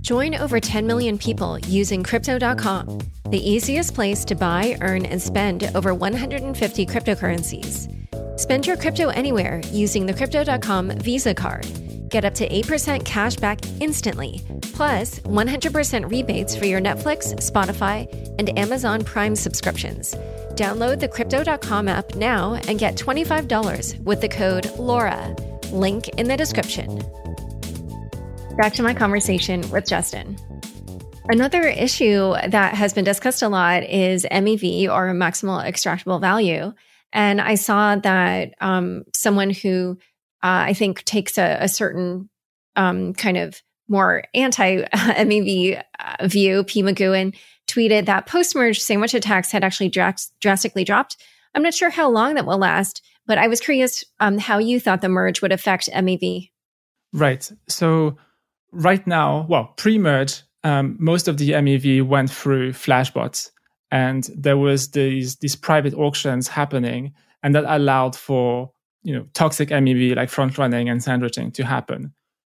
Join 0.02 0.34
over 0.34 0.60
10 0.60 0.86
million 0.86 1.16
people 1.16 1.58
using 1.60 2.04
Crypto.com, 2.04 2.98
the 3.30 3.50
easiest 3.50 3.94
place 3.94 4.26
to 4.26 4.34
buy, 4.34 4.76
earn, 4.82 5.06
and 5.06 5.22
spend 5.22 5.70
over 5.74 5.94
150 5.94 6.84
cryptocurrencies. 6.84 7.88
Spend 8.38 8.66
your 8.66 8.76
crypto 8.76 9.08
anywhere 9.08 9.62
using 9.72 10.04
the 10.04 10.12
Crypto.com 10.12 10.90
Visa 10.98 11.34
card. 11.34 11.66
Get 12.10 12.26
up 12.26 12.34
to 12.34 12.48
8% 12.48 13.04
cash 13.06 13.36
back 13.36 13.60
instantly, 13.80 14.42
plus 14.80 15.20
100% 15.20 16.10
rebates 16.10 16.56
for 16.56 16.64
your 16.64 16.80
Netflix, 16.80 17.34
Spotify, 17.34 18.08
and 18.38 18.58
Amazon 18.58 19.04
Prime 19.04 19.36
subscriptions. 19.36 20.14
Download 20.54 20.98
the 20.98 21.06
Crypto.com 21.06 21.86
app 21.86 22.14
now 22.14 22.54
and 22.66 22.78
get 22.78 22.96
$25 22.96 24.00
with 24.04 24.22
the 24.22 24.28
code 24.30 24.64
LAURA. 24.78 25.70
Link 25.70 26.08
in 26.16 26.28
the 26.28 26.36
description. 26.38 26.96
Back 28.56 28.72
to 28.72 28.82
my 28.82 28.94
conversation 28.94 29.70
with 29.70 29.86
Justin. 29.86 30.38
Another 31.28 31.64
issue 31.64 32.32
that 32.48 32.72
has 32.72 32.94
been 32.94 33.04
discussed 33.04 33.42
a 33.42 33.50
lot 33.50 33.82
is 33.82 34.24
MEV 34.32 34.88
or 34.88 35.12
maximal 35.12 35.62
extractable 35.62 36.22
value. 36.22 36.72
And 37.12 37.38
I 37.38 37.56
saw 37.56 37.96
that 37.96 38.54
um, 38.62 39.04
someone 39.14 39.50
who 39.50 39.98
uh, 40.42 40.72
I 40.72 40.72
think 40.72 41.04
takes 41.04 41.36
a, 41.36 41.58
a 41.60 41.68
certain 41.68 42.30
um, 42.76 43.12
kind 43.12 43.36
of 43.36 43.60
more 43.90 44.24
anti 44.32 44.82
MEV 44.84 45.82
uh, 45.98 46.26
view, 46.26 46.64
P. 46.64 46.82
McGowan, 46.82 47.36
tweeted 47.66 48.06
that 48.06 48.26
post 48.26 48.54
merge 48.54 48.80
sandwich 48.80 49.12
attacks 49.12 49.52
had 49.52 49.64
actually 49.64 49.90
dras- 49.90 50.32
drastically 50.40 50.84
dropped. 50.84 51.16
I'm 51.54 51.62
not 51.62 51.74
sure 51.74 51.90
how 51.90 52.08
long 52.08 52.34
that 52.34 52.46
will 52.46 52.58
last, 52.58 53.02
but 53.26 53.36
I 53.36 53.48
was 53.48 53.60
curious 53.60 54.04
um, 54.20 54.38
how 54.38 54.58
you 54.58 54.80
thought 54.80 55.02
the 55.02 55.08
merge 55.08 55.42
would 55.42 55.52
affect 55.52 55.90
MEV. 55.92 56.50
Right. 57.12 57.50
So, 57.68 58.16
right 58.72 59.04
now, 59.06 59.46
well, 59.48 59.74
pre 59.76 59.98
merge, 59.98 60.42
um, 60.62 60.96
most 60.98 61.28
of 61.28 61.36
the 61.36 61.50
MEV 61.50 62.06
went 62.06 62.30
through 62.30 62.72
Flashbots, 62.72 63.50
and 63.90 64.28
there 64.36 64.56
was 64.56 64.92
these 64.92 65.36
these 65.36 65.56
private 65.56 65.94
auctions 65.94 66.48
happening, 66.48 67.12
and 67.42 67.54
that 67.54 67.64
allowed 67.66 68.14
for 68.14 68.70
you 69.02 69.14
know 69.14 69.26
toxic 69.34 69.70
MEV 69.70 70.14
like 70.16 70.28
front 70.28 70.56
running 70.58 70.88
and 70.88 71.02
sandwiching 71.02 71.50
to 71.52 71.64
happen. 71.64 72.12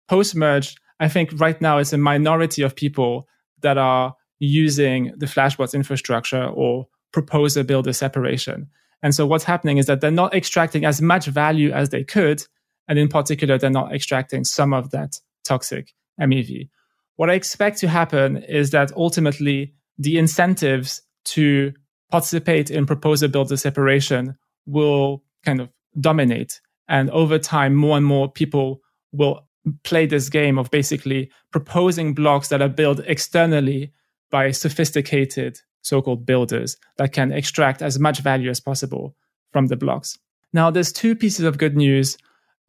Post 0.10 0.36
merge, 0.36 0.76
I 1.02 1.10
think 1.10 1.32
right 1.36 1.60
now 1.60 1.80
it's 1.80 1.94
a 1.94 1.98
minority 1.98 2.62
of 2.62 2.76
people 2.76 3.28
that 3.62 3.78
are 3.78 4.16
using 4.40 5.12
the 5.18 5.26
Flashbots 5.26 5.74
infrastructure 5.74 6.46
or 6.46 6.88
proposer 7.12 7.64
builder 7.64 7.92
separation. 7.92 8.68
And 9.04 9.14
so 9.14 9.26
what's 9.26 9.44
happening 9.44 9.78
is 9.78 9.88
that 9.88 10.00
they're 10.00 10.12
not 10.12 10.36
extracting 10.36 10.86
as 10.86 11.02
much 11.02 11.26
value 11.26 11.72
as 11.72 11.90
they 11.90 12.04
could. 12.04 12.44
And 12.88 13.00
in 13.00 13.08
particular, 13.08 13.58
they're 13.58 13.72
not 13.72 13.94
extracting 13.94 14.44
some 14.44 14.74
of 14.74 14.92
that 14.92 15.20
toxic 15.44 15.94
MEV. 16.20 16.70
What 17.16 17.32
I 17.32 17.34
expect 17.34 17.80
to 17.80 17.88
happen 17.88 18.38
is 18.38 18.70
that 18.70 18.92
ultimately 18.96 19.74
the 19.98 20.20
incentives 20.20 21.02
to 21.26 21.74
participate 22.12 22.70
in 22.70 22.86
proposer 22.86 23.28
builder 23.28 23.58
separation 23.58 24.38
will 24.68 25.24
kind 25.44 25.62
of 25.62 25.70
dominate. 26.00 26.62
And 26.88 27.10
over 27.10 27.40
time, 27.40 27.74
more 27.74 27.98
and 27.98 28.06
more 28.06 28.32
people 28.32 28.82
will 29.12 29.48
play 29.84 30.06
this 30.06 30.30
game 30.30 30.58
of 30.58 30.72
basically 30.72 31.30
proposing 31.52 32.14
blocks 32.14 32.48
that 32.50 32.62
are 32.62 32.70
built 32.70 33.00
externally 33.06 33.92
by 34.30 34.52
sophisticated 34.52 35.60
so-called 35.82 36.26
builders 36.26 36.78
that 36.98 37.12
can 37.12 37.32
extract 37.32 37.82
as 37.82 38.00
much 38.00 38.20
value 38.20 38.50
as 38.50 38.60
possible 38.60 39.16
from 39.52 39.68
the 39.68 39.76
blocks. 39.76 40.18
Now, 40.54 40.70
there's 40.70 40.92
two 40.92 41.16
pieces 41.16 41.46
of 41.46 41.58
good 41.58 41.76
news 41.76 42.18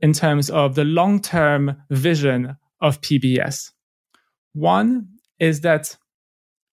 in 0.00 0.12
terms 0.12 0.50
of 0.50 0.74
the 0.74 0.84
long-term 0.84 1.76
vision 1.90 2.56
of 2.80 3.00
PBS. 3.00 3.70
One 4.52 5.08
is 5.38 5.60
that 5.60 5.96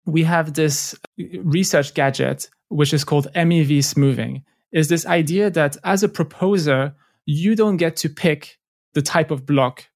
we 0.06 0.24
have 0.24 0.54
this 0.54 0.96
research 1.18 1.94
gadget, 1.94 2.50
which 2.70 2.94
is 2.94 3.04
called 3.04 3.28
MEV 3.36 3.84
smoothing, 3.84 4.44
is 4.72 4.88
this 4.88 5.06
idea 5.06 5.50
that 5.50 5.78
as 5.84 6.04
a 6.04 6.10
proposer, 6.10 6.94
you 7.26 7.56
don't 7.56 7.78
get 7.78 7.96
to 7.98 8.10
pick 8.10 8.60
the 8.94 9.02
type 9.02 9.32
of 9.32 9.46
block 9.46 9.89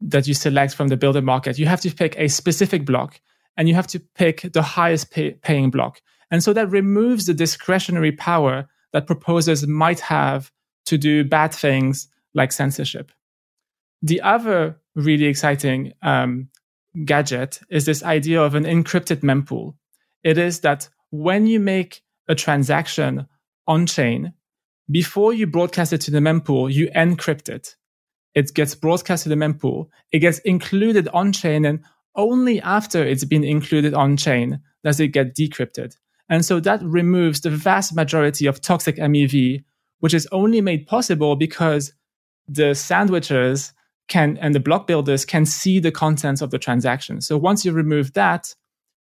that 0.00 0.26
you 0.26 0.34
select 0.34 0.74
from 0.74 0.88
the 0.88 0.96
builder 0.96 1.22
market. 1.22 1.58
You 1.58 1.66
have 1.66 1.80
to 1.82 1.90
pick 1.90 2.16
a 2.18 2.28
specific 2.28 2.84
block 2.84 3.20
and 3.56 3.68
you 3.68 3.74
have 3.74 3.86
to 3.88 4.00
pick 4.00 4.52
the 4.52 4.62
highest 4.62 5.10
pay- 5.10 5.32
paying 5.32 5.70
block. 5.70 6.00
And 6.30 6.42
so 6.42 6.52
that 6.52 6.70
removes 6.70 7.26
the 7.26 7.34
discretionary 7.34 8.12
power 8.12 8.68
that 8.92 9.06
proposers 9.06 9.66
might 9.66 10.00
have 10.00 10.52
to 10.86 10.98
do 10.98 11.24
bad 11.24 11.52
things 11.52 12.08
like 12.34 12.52
censorship. 12.52 13.12
The 14.02 14.20
other 14.20 14.78
really 14.94 15.24
exciting 15.24 15.92
um, 16.02 16.48
gadget 17.04 17.60
is 17.70 17.86
this 17.86 18.02
idea 18.02 18.42
of 18.42 18.54
an 18.54 18.64
encrypted 18.64 19.20
mempool. 19.20 19.74
It 20.22 20.38
is 20.38 20.60
that 20.60 20.88
when 21.10 21.46
you 21.46 21.60
make 21.60 22.02
a 22.28 22.34
transaction 22.34 23.26
on 23.66 23.86
chain, 23.86 24.32
before 24.90 25.32
you 25.32 25.46
broadcast 25.46 25.92
it 25.92 26.00
to 26.02 26.10
the 26.10 26.18
mempool, 26.18 26.72
you 26.72 26.88
encrypt 26.90 27.48
it. 27.48 27.76
It 28.36 28.52
gets 28.52 28.74
broadcast 28.74 29.22
to 29.22 29.30
the 29.30 29.34
mempool. 29.34 29.88
It 30.12 30.18
gets 30.20 30.38
included 30.40 31.08
on 31.08 31.32
chain 31.32 31.64
and 31.64 31.82
only 32.14 32.60
after 32.60 33.02
it's 33.02 33.24
been 33.24 33.42
included 33.42 33.94
on 33.94 34.16
chain 34.16 34.60
does 34.84 35.00
it 35.00 35.08
get 35.08 35.34
decrypted. 35.34 35.96
And 36.28 36.44
so 36.44 36.60
that 36.60 36.82
removes 36.82 37.40
the 37.40 37.50
vast 37.50 37.94
majority 37.94 38.46
of 38.46 38.60
toxic 38.60 38.96
MEV, 38.96 39.64
which 40.00 40.12
is 40.12 40.28
only 40.32 40.60
made 40.60 40.86
possible 40.86 41.34
because 41.34 41.94
the 42.46 42.72
sandwichers 42.74 43.72
can 44.08 44.36
and 44.38 44.54
the 44.54 44.60
block 44.60 44.86
builders 44.86 45.24
can 45.24 45.46
see 45.46 45.78
the 45.80 45.90
contents 45.90 46.42
of 46.42 46.50
the 46.50 46.58
transaction. 46.58 47.22
So 47.22 47.38
once 47.38 47.64
you 47.64 47.72
remove 47.72 48.12
that, 48.12 48.54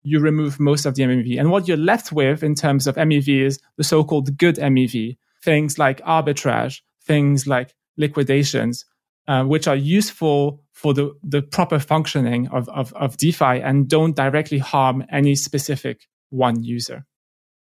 you 0.02 0.18
remove 0.18 0.58
most 0.58 0.86
of 0.86 0.96
the 0.96 1.04
MEV. 1.04 1.38
And 1.38 1.52
what 1.52 1.68
you're 1.68 1.76
left 1.76 2.10
with 2.10 2.42
in 2.42 2.56
terms 2.56 2.88
of 2.88 2.96
MEV 2.96 3.44
is 3.44 3.60
the 3.76 3.84
so-called 3.84 4.36
good 4.38 4.56
MEV, 4.56 5.16
things 5.42 5.78
like 5.78 6.00
arbitrage, 6.04 6.80
things 7.04 7.46
like 7.46 7.74
liquidations, 7.96 8.84
uh, 9.30 9.44
which 9.44 9.68
are 9.68 9.76
useful 9.76 10.60
for 10.72 10.92
the, 10.92 11.14
the 11.22 11.40
proper 11.40 11.78
functioning 11.78 12.48
of, 12.48 12.68
of, 12.68 12.92
of 12.94 13.16
DeFi 13.16 13.60
and 13.60 13.88
don't 13.88 14.16
directly 14.16 14.58
harm 14.58 15.04
any 15.08 15.36
specific 15.36 16.08
one 16.30 16.64
user. 16.64 17.06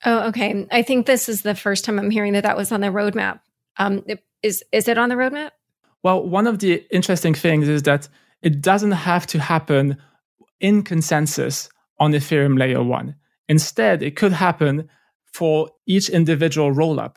Oh, 0.05 0.29
okay. 0.29 0.69
I 0.71 0.83
think 0.83 1.07
this 1.07 1.29
is 1.29 1.43
the 1.43 1.57
first 1.57 1.85
time 1.85 1.99
I'm 1.99 2.13
hearing 2.13 2.35
that 2.35 2.45
that 2.45 2.57
was 2.57 2.71
on 2.71 2.81
the 2.81 2.87
roadmap. 2.87 3.41
Um, 3.77 4.05
is 4.41 4.63
is 4.71 4.87
it 4.87 4.99
on 4.99 5.09
the 5.09 5.17
roadmap? 5.17 5.51
Well, 6.05 6.25
one 6.25 6.47
of 6.47 6.61
the 6.61 6.87
interesting 6.93 7.35
things 7.35 7.67
is 7.67 7.83
that 7.83 8.09
it 8.41 8.61
doesn't 8.61 8.93
have 8.93 9.27
to 9.27 9.41
happen 9.41 9.97
in 10.61 10.85
consensus 10.85 11.69
on 11.99 12.13
Ethereum 12.13 12.57
layer 12.57 12.85
one. 12.85 13.17
Instead, 13.49 14.01
it 14.01 14.15
could 14.15 14.33
happen 14.33 14.89
for 15.25 15.71
each 15.87 16.09
individual 16.09 16.73
rollup. 16.73 17.17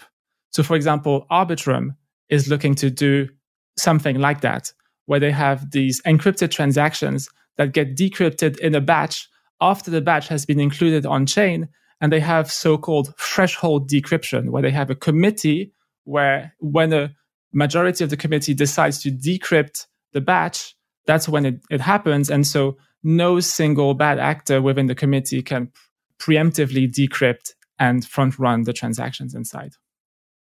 So, 0.49 0.63
for 0.63 0.75
example, 0.75 1.27
Arbitrum 1.29 1.95
is 2.27 2.47
looking 2.47 2.73
to 2.75 2.89
do 2.89 3.29
something 3.77 4.19
like 4.19 4.41
that, 4.41 4.71
where 5.05 5.19
they 5.19 5.31
have 5.31 5.71
these 5.71 6.01
encrypted 6.03 6.51
transactions 6.51 7.29
that 7.57 7.73
get 7.73 7.95
decrypted 7.95 8.57
in 8.59 8.75
a 8.75 8.81
batch 8.81 9.27
after 9.59 9.91
the 9.91 10.01
batch 10.01 10.27
has 10.27 10.45
been 10.45 10.59
included 10.59 11.05
on 11.05 11.25
chain. 11.25 11.67
And 11.99 12.11
they 12.11 12.19
have 12.19 12.51
so 12.51 12.77
called 12.79 13.13
threshold 13.19 13.87
decryption, 13.87 14.49
where 14.49 14.63
they 14.63 14.71
have 14.71 14.89
a 14.89 14.95
committee 14.95 15.71
where 16.03 16.55
when 16.59 16.91
a 16.93 17.13
majority 17.53 18.03
of 18.03 18.09
the 18.09 18.17
committee 18.17 18.55
decides 18.55 19.03
to 19.03 19.11
decrypt 19.11 19.85
the 20.13 20.21
batch, 20.21 20.75
that's 21.05 21.29
when 21.29 21.45
it, 21.45 21.61
it 21.69 21.81
happens. 21.81 22.31
And 22.31 22.47
so 22.47 22.77
no 23.03 23.39
single 23.39 23.93
bad 23.93 24.17
actor 24.17 24.61
within 24.61 24.87
the 24.87 24.95
committee 24.95 25.43
can 25.43 25.71
preemptively 26.19 26.91
decrypt 26.91 27.53
and 27.79 28.05
front 28.05 28.37
run 28.39 28.63
the 28.63 28.73
transactions 28.73 29.35
inside. 29.35 29.73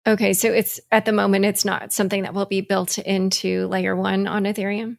Okay, 0.06 0.34
so 0.34 0.52
it's 0.52 0.80
at 0.92 1.06
the 1.06 1.12
moment 1.12 1.44
it's 1.44 1.64
not 1.64 1.92
something 1.92 2.22
that 2.22 2.34
will 2.34 2.46
be 2.46 2.60
built 2.60 2.98
into 2.98 3.66
layer 3.68 3.96
1 3.96 4.26
on 4.26 4.44
Ethereum. 4.44 4.98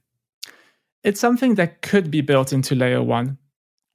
It's 1.03 1.19
something 1.19 1.55
that 1.55 1.81
could 1.81 2.09
be 2.09 2.21
built 2.21 2.51
into 2.51 2.73
layer 2.73 3.03
1. 3.03 3.37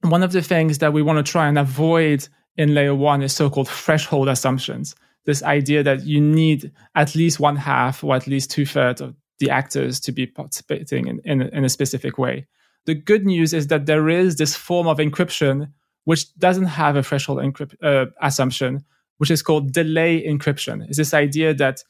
One 0.03 0.23
of 0.23 0.31
the 0.31 0.41
things 0.41 0.77
that 0.77 0.93
we 0.93 1.01
want 1.01 1.23
to 1.23 1.29
try 1.29 1.47
and 1.47 1.59
avoid 1.59 2.27
in 2.55 2.73
layer 2.73 2.95
1 2.95 3.21
is 3.23 3.33
so-called 3.33 3.67
threshold 3.67 4.29
assumptions 4.29 4.95
this 5.25 5.43
idea 5.43 5.83
that 5.83 6.03
you 6.05 6.19
need 6.19 6.71
at 6.95 7.15
least 7.15 7.39
one 7.39 7.55
half 7.55 8.03
or 8.03 8.15
at 8.15 8.27
least 8.27 8.51
two 8.51 8.65
thirds 8.65 9.01
of 9.01 9.15
the 9.39 9.49
actors 9.49 9.99
to 9.99 10.11
be 10.11 10.25
participating 10.25 11.07
in, 11.07 11.19
in, 11.23 11.41
in 11.41 11.63
a 11.63 11.69
specific 11.69 12.17
way. 12.17 12.47
The 12.85 12.95
good 12.95 13.25
news 13.25 13.53
is 13.53 13.67
that 13.67 13.85
there 13.85 14.09
is 14.09 14.35
this 14.35 14.55
form 14.55 14.87
of 14.87 14.97
encryption 14.97 15.71
which 16.05 16.33
doesn't 16.37 16.65
have 16.65 16.95
a 16.95 17.03
threshold 17.03 17.39
uh, 17.83 18.05
assumption, 18.21 18.83
which 19.21 19.29
is 19.29 19.43
called 19.43 19.71
delay 19.71 20.25
encryption. 20.25 20.83
It's 20.87 20.97
this 20.97 21.13
idea 21.13 21.53
that 21.53 21.83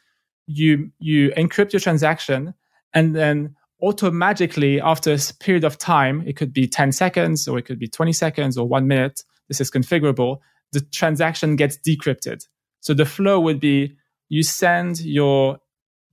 you 0.47 0.91
you 0.99 1.29
encrypt 1.37 1.71
your 1.71 1.79
transaction 1.79 2.53
and 2.93 3.15
then 3.15 3.55
automatically 3.81 4.81
after 4.81 5.13
a 5.13 5.19
period 5.39 5.63
of 5.63 5.77
time, 5.77 6.27
it 6.27 6.35
could 6.35 6.51
be 6.51 6.67
10 6.67 6.91
seconds 6.91 7.47
or 7.47 7.57
it 7.57 7.61
could 7.61 7.79
be 7.79 7.87
20 7.87 8.11
seconds 8.11 8.57
or 8.57 8.67
one 8.67 8.85
minute. 8.85 9.23
This 9.47 9.61
is 9.61 9.71
configurable. 9.71 10.39
The 10.73 10.81
transaction 10.81 11.55
gets 11.55 11.77
decrypted. 11.77 12.45
So 12.81 12.93
the 12.93 13.05
flow 13.05 13.39
would 13.39 13.61
be 13.61 13.95
you 14.27 14.43
send 14.43 14.99
your 14.99 15.59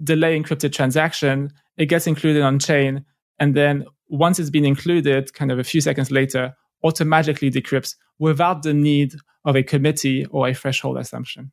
delay 0.00 0.40
encrypted 0.40 0.70
transaction, 0.70 1.50
it 1.76 1.86
gets 1.86 2.06
included 2.06 2.42
on 2.42 2.60
chain, 2.60 3.04
and 3.40 3.56
then 3.56 3.86
once 4.08 4.38
it's 4.38 4.50
been 4.50 4.64
included, 4.64 5.34
kind 5.34 5.50
of 5.50 5.58
a 5.58 5.64
few 5.64 5.80
seconds 5.80 6.12
later, 6.12 6.54
automatically 6.84 7.50
decrypts 7.50 7.96
without 8.18 8.62
the 8.62 8.74
need 8.74 9.14
of 9.44 9.56
a 9.56 9.62
committee 9.62 10.26
or 10.26 10.48
a 10.48 10.54
threshold 10.54 10.98
assumption. 10.98 11.52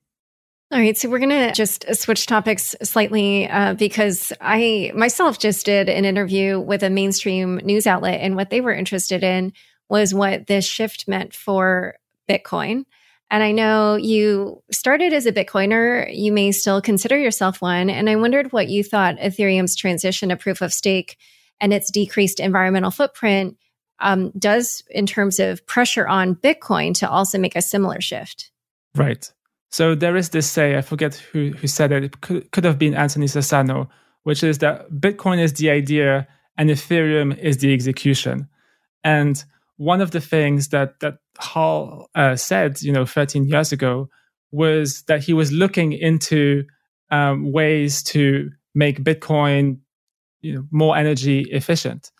All 0.71 0.79
right, 0.79 0.97
so 0.97 1.09
we're 1.09 1.19
going 1.19 1.29
to 1.29 1.53
just 1.53 1.85
switch 1.95 2.25
topics 2.25 2.75
slightly 2.81 3.47
uh, 3.47 3.75
because 3.75 4.33
I 4.41 4.91
myself 4.95 5.37
just 5.37 5.65
did 5.65 5.89
an 5.89 6.05
interview 6.05 6.59
with 6.59 6.81
a 6.81 6.89
mainstream 6.89 7.57
news 7.57 7.85
outlet, 7.85 8.19
and 8.21 8.35
what 8.35 8.49
they 8.49 8.61
were 8.61 8.73
interested 8.73 9.23
in 9.23 9.53
was 9.89 10.13
what 10.13 10.47
this 10.47 10.65
shift 10.65 11.07
meant 11.07 11.33
for 11.33 11.95
Bitcoin. 12.27 12.85
And 13.31 13.43
I 13.43 13.51
know 13.51 13.95
you 13.95 14.63
started 14.71 15.13
as 15.13 15.25
a 15.25 15.31
Bitcoiner. 15.31 16.07
You 16.11 16.31
may 16.31 16.51
still 16.51 16.81
consider 16.81 17.17
yourself 17.17 17.61
one. 17.61 17.89
And 17.89 18.09
I 18.09 18.15
wondered 18.15 18.51
what 18.51 18.69
you 18.69 18.83
thought 18.83 19.17
Ethereum's 19.17 19.75
transition 19.75 20.29
to 20.29 20.37
proof 20.37 20.61
of 20.61 20.73
stake 20.73 21.17
and 21.59 21.73
its 21.73 21.91
decreased 21.91 22.39
environmental 22.39 22.91
footprint 22.91 23.57
um, 23.99 24.31
does 24.37 24.83
in 24.89 25.05
terms 25.05 25.39
of 25.39 25.65
pressure 25.67 26.07
on 26.07 26.35
Bitcoin 26.35 26.93
to 26.95 27.09
also 27.09 27.37
make 27.37 27.55
a 27.55 27.61
similar 27.61 28.01
shift. 28.01 28.51
Right. 28.95 29.31
So 29.71 29.95
there 29.95 30.15
is 30.15 30.29
this 30.29 30.49
say, 30.49 30.77
I 30.77 30.81
forget 30.81 31.15
who, 31.15 31.51
who 31.51 31.67
said 31.67 31.91
it, 31.91 32.03
it 32.03 32.21
could, 32.21 32.51
could 32.51 32.63
have 32.63 32.79
been 32.79 32.93
Anthony 32.93 33.25
Sassano, 33.25 33.89
which 34.23 34.43
is 34.43 34.59
that 34.59 34.89
Bitcoin 34.91 35.39
is 35.39 35.53
the 35.53 35.69
idea 35.69 36.27
and 36.57 36.69
Ethereum 36.69 37.37
is 37.37 37.57
the 37.57 37.73
execution. 37.73 38.47
And 39.03 39.43
one 39.77 40.01
of 40.01 40.11
the 40.11 40.21
things 40.21 40.69
that 40.69 40.99
that 41.01 41.17
Hal 41.37 42.09
uh, 42.15 42.35
said, 42.35 42.81
you 42.81 42.91
know, 42.91 43.05
13 43.05 43.45
years 43.45 43.71
ago, 43.71 44.09
was 44.51 45.03
that 45.03 45.23
he 45.23 45.33
was 45.33 45.51
looking 45.51 45.91
into 45.91 46.63
um, 47.11 47.51
ways 47.51 48.01
to 48.03 48.49
make 48.73 49.03
Bitcoin, 49.03 49.79
you 50.41 50.55
know, 50.55 50.63
more 50.71 50.95
energy 50.95 51.41
efficient. 51.51 52.11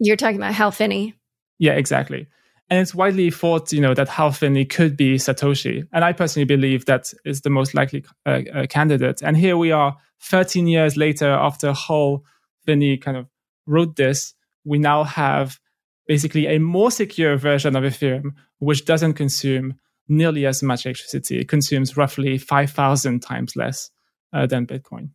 You're 0.00 0.16
talking 0.16 0.36
about 0.36 0.54
Hal 0.54 0.72
Finney. 0.72 1.14
Yeah, 1.58 1.72
exactly. 1.72 2.26
And 2.70 2.80
it's 2.80 2.94
widely 2.94 3.30
thought, 3.30 3.72
you 3.72 3.80
know, 3.80 3.94
that 3.94 4.08
Hal 4.08 4.32
Finney 4.32 4.64
could 4.64 4.96
be 4.96 5.16
Satoshi, 5.16 5.86
and 5.92 6.04
I 6.04 6.12
personally 6.12 6.46
believe 6.46 6.86
that 6.86 7.12
is 7.24 7.42
the 7.42 7.50
most 7.50 7.74
likely 7.74 8.04
uh, 8.26 8.42
uh, 8.54 8.66
candidate. 8.66 9.22
And 9.22 9.36
here 9.36 9.56
we 9.56 9.72
are, 9.72 9.96
13 10.22 10.66
years 10.66 10.96
later, 10.96 11.28
after 11.28 11.72
Hal 11.72 12.24
Finney 12.64 12.96
kind 12.96 13.16
of 13.16 13.26
wrote 13.66 13.96
this, 13.96 14.34
we 14.64 14.78
now 14.78 15.04
have 15.04 15.58
basically 16.06 16.46
a 16.46 16.58
more 16.58 16.90
secure 16.90 17.36
version 17.36 17.76
of 17.76 17.84
Ethereum, 17.84 18.34
which 18.58 18.84
doesn't 18.84 19.14
consume 19.14 19.74
nearly 20.08 20.46
as 20.46 20.62
much 20.62 20.86
electricity. 20.86 21.40
It 21.40 21.48
consumes 21.48 21.96
roughly 21.96 22.38
5,000 22.38 23.20
times 23.20 23.56
less 23.56 23.90
uh, 24.32 24.46
than 24.46 24.66
Bitcoin. 24.66 25.10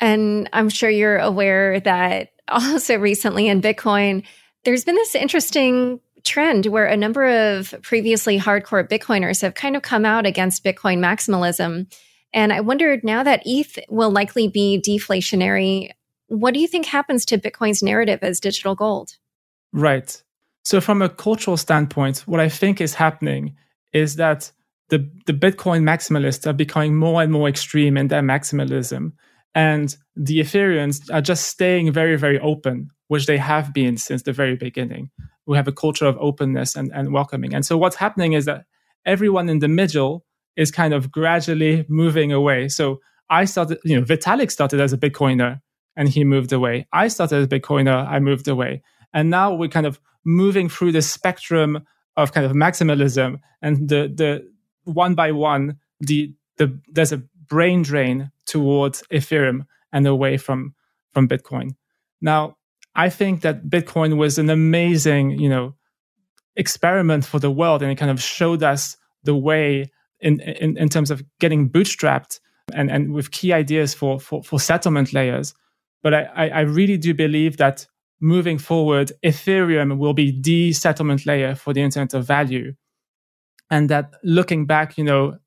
And 0.00 0.48
I'm 0.52 0.68
sure 0.68 0.90
you're 0.90 1.18
aware 1.18 1.80
that 1.80 2.30
also 2.48 2.96
recently 2.96 3.48
in 3.48 3.60
Bitcoin, 3.60 4.24
there's 4.64 4.84
been 4.84 4.94
this 4.94 5.14
interesting 5.14 6.00
trend 6.24 6.66
where 6.66 6.86
a 6.86 6.96
number 6.96 7.26
of 7.26 7.74
previously 7.82 8.38
hardcore 8.38 8.86
Bitcoiners 8.88 9.42
have 9.42 9.54
kind 9.54 9.76
of 9.76 9.82
come 9.82 10.04
out 10.04 10.26
against 10.26 10.64
Bitcoin 10.64 10.98
maximalism. 10.98 11.90
And 12.32 12.52
I 12.52 12.60
wondered 12.60 13.04
now 13.04 13.22
that 13.22 13.42
ETH 13.46 13.78
will 13.88 14.10
likely 14.10 14.48
be 14.48 14.82
deflationary, 14.84 15.90
what 16.26 16.52
do 16.52 16.60
you 16.60 16.66
think 16.66 16.86
happens 16.86 17.24
to 17.26 17.38
Bitcoin's 17.38 17.82
narrative 17.82 18.18
as 18.22 18.40
digital 18.40 18.74
gold? 18.74 19.16
Right. 19.72 20.22
So 20.64 20.80
from 20.80 21.00
a 21.00 21.08
cultural 21.08 21.56
standpoint, 21.56 22.18
what 22.26 22.40
I 22.40 22.48
think 22.48 22.80
is 22.80 22.94
happening 22.94 23.54
is 23.92 24.16
that 24.16 24.50
the, 24.88 25.08
the 25.26 25.32
Bitcoin 25.32 25.82
maximalists 25.82 26.46
are 26.46 26.52
becoming 26.52 26.96
more 26.96 27.22
and 27.22 27.32
more 27.32 27.48
extreme 27.48 27.96
in 27.96 28.08
their 28.08 28.22
maximalism. 28.22 29.12
And 29.56 29.96
the 30.14 30.40
Ethereans 30.40 31.10
are 31.10 31.22
just 31.22 31.48
staying 31.48 31.90
very, 31.90 32.16
very 32.16 32.38
open, 32.38 32.90
which 33.08 33.24
they 33.24 33.38
have 33.38 33.72
been 33.72 33.96
since 33.96 34.22
the 34.22 34.32
very 34.32 34.54
beginning. 34.54 35.10
We 35.46 35.56
have 35.56 35.66
a 35.66 35.72
culture 35.72 36.04
of 36.04 36.18
openness 36.20 36.76
and, 36.76 36.92
and 36.92 37.10
welcoming. 37.10 37.54
And 37.54 37.64
so 37.64 37.78
what's 37.78 37.96
happening 37.96 38.34
is 38.34 38.44
that 38.44 38.66
everyone 39.06 39.48
in 39.48 39.60
the 39.60 39.68
middle 39.68 40.26
is 40.56 40.70
kind 40.70 40.92
of 40.92 41.10
gradually 41.10 41.86
moving 41.88 42.32
away. 42.32 42.68
So 42.68 43.00
I 43.30 43.46
started, 43.46 43.78
you 43.82 43.98
know, 43.98 44.04
Vitalik 44.04 44.50
started 44.50 44.78
as 44.78 44.92
a 44.92 44.98
Bitcoiner 44.98 45.62
and 45.96 46.06
he 46.06 46.22
moved 46.22 46.52
away. 46.52 46.86
I 46.92 47.08
started 47.08 47.36
as 47.36 47.44
a 47.44 47.48
Bitcoiner, 47.48 48.06
I 48.06 48.18
moved 48.18 48.48
away. 48.48 48.82
And 49.14 49.30
now 49.30 49.54
we're 49.54 49.68
kind 49.68 49.86
of 49.86 49.98
moving 50.22 50.68
through 50.68 50.92
the 50.92 51.00
spectrum 51.00 51.86
of 52.14 52.32
kind 52.34 52.44
of 52.44 52.52
maximalism 52.52 53.40
and 53.62 53.88
the, 53.88 54.12
the 54.14 54.52
one 54.84 55.14
by 55.14 55.32
one, 55.32 55.78
the, 56.00 56.34
the, 56.58 56.78
there's 56.92 57.12
a 57.12 57.22
brain 57.48 57.80
drain 57.80 58.30
towards 58.46 59.02
Ethereum 59.12 59.66
and 59.92 60.06
away 60.06 60.36
from, 60.36 60.74
from 61.12 61.28
Bitcoin. 61.28 61.70
Now, 62.20 62.56
I 62.94 63.10
think 63.10 63.42
that 63.42 63.68
Bitcoin 63.68 64.16
was 64.16 64.38
an 64.38 64.48
amazing, 64.50 65.38
you 65.38 65.48
know, 65.48 65.74
experiment 66.56 67.24
for 67.24 67.38
the 67.38 67.50
world 67.50 67.82
and 67.82 67.92
it 67.92 67.96
kind 67.96 68.10
of 68.10 68.22
showed 68.22 68.62
us 68.62 68.96
the 69.24 69.36
way 69.36 69.90
in, 70.20 70.40
in, 70.40 70.78
in 70.78 70.88
terms 70.88 71.10
of 71.10 71.22
getting 71.38 71.68
bootstrapped 71.68 72.40
and, 72.72 72.90
and 72.90 73.12
with 73.12 73.30
key 73.30 73.52
ideas 73.52 73.94
for, 73.94 74.18
for, 74.18 74.42
for 74.42 74.58
settlement 74.58 75.12
layers. 75.12 75.54
But 76.02 76.14
I, 76.14 76.48
I 76.48 76.60
really 76.60 76.96
do 76.96 77.14
believe 77.14 77.58
that 77.58 77.86
moving 78.20 78.58
forward, 78.58 79.12
Ethereum 79.24 79.98
will 79.98 80.14
be 80.14 80.40
the 80.40 80.72
settlement 80.72 81.26
layer 81.26 81.54
for 81.54 81.72
the 81.72 81.82
Internet 81.82 82.14
of 82.14 82.26
Value. 82.26 82.74
And 83.70 83.88
that 83.90 84.14
looking 84.22 84.66
back, 84.66 84.96
you 84.96 85.04
know, 85.04 85.38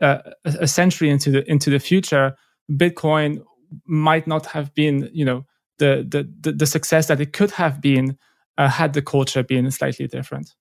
uh, 0.00 0.18
a 0.44 0.66
century 0.66 1.10
into 1.10 1.30
the 1.30 1.50
into 1.50 1.70
the 1.70 1.78
future, 1.78 2.36
Bitcoin 2.70 3.42
might 3.86 4.26
not 4.26 4.46
have 4.46 4.74
been, 4.74 5.10
you 5.12 5.24
know, 5.24 5.44
the 5.78 6.06
the 6.08 6.30
the, 6.40 6.52
the 6.52 6.66
success 6.66 7.06
that 7.08 7.20
it 7.20 7.32
could 7.32 7.50
have 7.52 7.80
been 7.80 8.16
uh, 8.56 8.68
had 8.68 8.92
the 8.92 9.02
culture 9.02 9.42
been 9.42 9.70
slightly 9.70 10.06
different. 10.06 10.54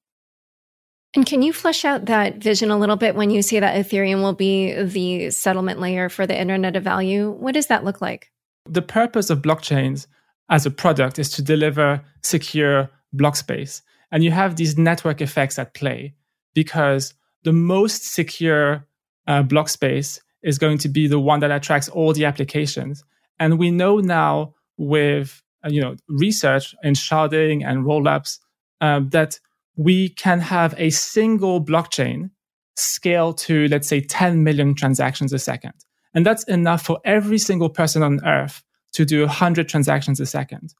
And 1.15 1.25
can 1.25 1.41
you 1.41 1.53
flesh 1.53 1.85
out 1.85 2.05
that 2.05 2.37
vision 2.37 2.69
a 2.69 2.77
little 2.77 2.95
bit 2.95 3.15
when 3.15 3.29
you 3.29 3.41
say 3.41 3.59
that 3.59 3.75
Ethereum 3.75 4.21
will 4.21 4.33
be 4.33 4.73
the 4.83 5.31
settlement 5.31 5.79
layer 5.79 6.09
for 6.09 6.27
the 6.27 6.39
Internet 6.39 6.75
of 6.75 6.83
Value? 6.83 7.31
What 7.31 7.53
does 7.53 7.67
that 7.67 7.83
look 7.83 8.01
like? 8.01 8.31
The 8.69 8.81
purpose 8.81 9.29
of 9.29 9.41
blockchains 9.41 10.07
as 10.49 10.65
a 10.65 10.71
product 10.71 11.17
is 11.17 11.29
to 11.31 11.41
deliver 11.41 12.01
secure 12.23 12.89
block 13.13 13.35
space. 13.35 13.81
And 14.11 14.23
you 14.23 14.31
have 14.31 14.55
these 14.55 14.77
network 14.77 15.21
effects 15.21 15.57
at 15.57 15.73
play 15.73 16.13
because 16.53 17.13
the 17.43 17.53
most 17.53 18.13
secure 18.13 18.86
uh, 19.27 19.43
block 19.43 19.69
space 19.69 20.21
is 20.43 20.57
going 20.57 20.77
to 20.79 20.89
be 20.89 21.07
the 21.07 21.19
one 21.19 21.39
that 21.41 21.51
attracts 21.51 21.89
all 21.89 22.13
the 22.13 22.25
applications. 22.25 23.03
And 23.39 23.59
we 23.59 23.71
know 23.71 23.97
now 23.99 24.53
with 24.77 25.41
uh, 25.65 25.69
you 25.69 25.81
know 25.81 25.95
research 26.07 26.75
in 26.83 26.93
sharding 26.93 27.65
and 27.65 27.85
rollups 27.85 28.39
um, 28.81 29.09
that 29.09 29.39
we 29.75 30.09
can 30.09 30.39
have 30.39 30.73
a 30.77 30.89
single 30.89 31.63
blockchain 31.63 32.31
scale 32.75 33.33
to 33.33 33.67
let's 33.67 33.87
say 33.87 34.01
10 34.01 34.43
million 34.43 34.75
transactions 34.75 35.33
a 35.33 35.39
second. 35.39 35.73
And 36.13 36.25
that's 36.25 36.43
enough 36.45 36.83
for 36.83 36.99
every 37.05 37.37
single 37.37 37.69
person 37.69 38.01
on 38.01 38.23
earth 38.25 38.63
to 38.93 39.05
do 39.05 39.21
100 39.21 39.67
transactions 39.67 40.19
a 40.19 40.25
second. 40.25 40.73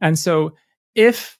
And 0.00 0.18
so 0.18 0.54
if 0.94 1.38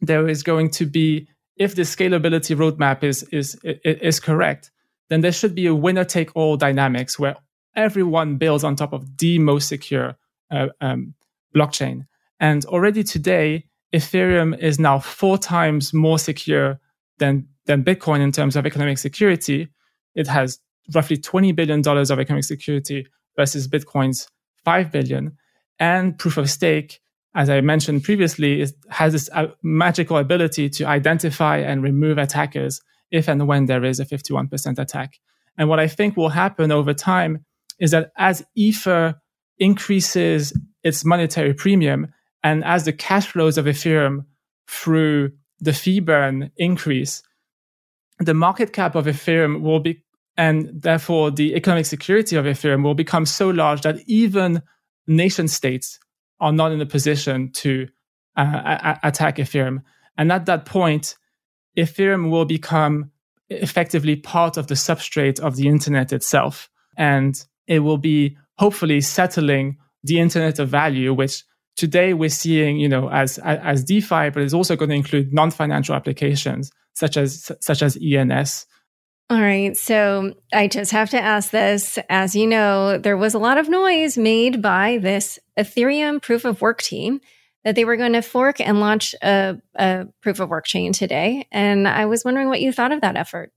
there 0.00 0.28
is 0.28 0.42
going 0.42 0.70
to 0.70 0.86
be 0.86 1.28
if 1.56 1.74
the 1.76 1.82
scalability 1.82 2.56
roadmap 2.56 3.04
is 3.04 3.22
is 3.24 3.58
is 3.62 4.20
correct, 4.20 4.70
then 5.08 5.20
there 5.20 5.32
should 5.32 5.54
be 5.54 5.66
a 5.66 5.74
winner 5.74 6.04
take 6.04 6.34
all 6.34 6.56
dynamics 6.56 7.18
where 7.18 7.36
everyone 7.76 8.36
builds 8.36 8.64
on 8.64 8.76
top 8.76 8.92
of 8.92 9.16
the 9.18 9.38
most 9.38 9.68
secure 9.68 10.16
uh, 10.50 10.68
um, 10.80 11.14
blockchain. 11.54 12.06
And 12.40 12.64
already 12.66 13.02
today, 13.02 13.66
Ethereum 13.92 14.58
is 14.58 14.78
now 14.78 14.98
four 14.98 15.38
times 15.38 15.92
more 15.92 16.18
secure 16.18 16.80
than 17.18 17.48
than 17.66 17.84
Bitcoin 17.84 18.20
in 18.20 18.32
terms 18.32 18.56
of 18.56 18.66
economic 18.66 18.98
security. 18.98 19.68
It 20.14 20.26
has 20.26 20.58
roughly 20.94 21.16
twenty 21.16 21.52
billion 21.52 21.80
dollars 21.82 22.10
of 22.10 22.18
economic 22.18 22.44
security 22.44 23.06
versus 23.36 23.68
Bitcoin's 23.68 24.28
five 24.64 24.90
billion. 24.90 25.36
And 25.78 26.18
proof 26.18 26.36
of 26.36 26.50
stake 26.50 27.00
as 27.34 27.50
I 27.50 27.60
mentioned 27.60 28.04
previously, 28.04 28.66
has 28.90 29.12
this 29.12 29.28
uh, 29.32 29.48
magical 29.62 30.18
ability 30.18 30.70
to 30.70 30.84
identify 30.84 31.58
and 31.58 31.82
remove 31.82 32.18
attackers 32.18 32.80
if 33.10 33.28
and 33.28 33.46
when 33.46 33.66
there 33.66 33.84
is 33.84 34.00
a 34.00 34.04
51% 34.04 34.78
attack. 34.78 35.18
And 35.56 35.68
what 35.68 35.80
I 35.80 35.88
think 35.88 36.16
will 36.16 36.30
happen 36.30 36.72
over 36.72 36.94
time 36.94 37.44
is 37.78 37.92
that 37.92 38.12
as 38.16 38.44
Ether 38.54 39.14
increases 39.58 40.52
its 40.82 41.04
monetary 41.04 41.54
premium 41.54 42.08
and 42.42 42.64
as 42.64 42.84
the 42.84 42.92
cash 42.92 43.26
flows 43.26 43.56
of 43.56 43.64
Ethereum 43.64 44.26
through 44.68 45.32
the 45.60 45.72
fee 45.72 46.00
burn 46.00 46.50
increase, 46.56 47.22
the 48.18 48.34
market 48.34 48.72
cap 48.72 48.94
of 48.94 49.06
Ethereum 49.06 49.62
will 49.62 49.80
be, 49.80 50.02
and 50.36 50.70
therefore 50.82 51.30
the 51.30 51.54
economic 51.54 51.86
security 51.86 52.36
of 52.36 52.44
Ethereum 52.44 52.84
will 52.84 52.94
become 52.94 53.26
so 53.26 53.48
large 53.48 53.82
that 53.82 53.98
even 54.06 54.62
nation 55.06 55.48
states 55.48 55.98
are 56.40 56.52
not 56.52 56.72
in 56.72 56.80
a 56.80 56.86
position 56.86 57.50
to 57.52 57.88
uh, 58.36 58.96
attack 59.02 59.36
Ethereum. 59.36 59.82
And 60.18 60.30
at 60.30 60.46
that 60.46 60.66
point, 60.66 61.16
Ethereum 61.76 62.30
will 62.30 62.44
become 62.44 63.10
effectively 63.50 64.16
part 64.16 64.56
of 64.56 64.66
the 64.68 64.74
substrate 64.74 65.40
of 65.40 65.56
the 65.56 65.68
internet 65.68 66.12
itself. 66.12 66.70
And 66.96 67.42
it 67.66 67.80
will 67.80 67.98
be 67.98 68.36
hopefully 68.58 69.00
settling 69.00 69.78
the 70.02 70.20
internet 70.20 70.58
of 70.58 70.68
value, 70.68 71.12
which 71.12 71.44
today 71.76 72.14
we're 72.14 72.28
seeing, 72.28 72.78
you 72.78 72.88
know, 72.88 73.10
as, 73.10 73.38
as 73.38 73.84
DeFi, 73.84 74.30
but 74.30 74.42
it's 74.42 74.54
also 74.54 74.76
going 74.76 74.90
to 74.90 74.96
include 74.96 75.32
non-financial 75.32 75.94
applications 75.94 76.70
such 76.94 77.16
as, 77.16 77.50
such 77.60 77.82
as 77.82 77.98
ENS. 78.00 78.66
All 79.30 79.40
right. 79.40 79.76
So 79.76 80.34
I 80.52 80.68
just 80.68 80.92
have 80.92 81.10
to 81.10 81.20
ask 81.20 81.50
this. 81.50 81.98
As 82.10 82.36
you 82.36 82.46
know, 82.46 82.98
there 82.98 83.16
was 83.16 83.34
a 83.34 83.38
lot 83.38 83.56
of 83.56 83.68
noise 83.68 84.18
made 84.18 84.60
by 84.60 84.98
this 84.98 85.38
Ethereum 85.58 86.20
proof 86.20 86.44
of 86.44 86.60
work 86.60 86.82
team 86.82 87.20
that 87.64 87.74
they 87.74 87.84
were 87.84 87.96
going 87.96 88.12
to 88.12 88.22
fork 88.22 88.60
and 88.60 88.80
launch 88.80 89.14
a, 89.22 89.56
a 89.74 90.06
proof 90.20 90.40
of 90.40 90.50
work 90.50 90.66
chain 90.66 90.92
today. 90.92 91.48
And 91.50 91.88
I 91.88 92.06
was 92.06 92.24
wondering 92.24 92.48
what 92.48 92.60
you 92.60 92.72
thought 92.72 92.92
of 92.92 93.00
that 93.00 93.16
effort. 93.16 93.52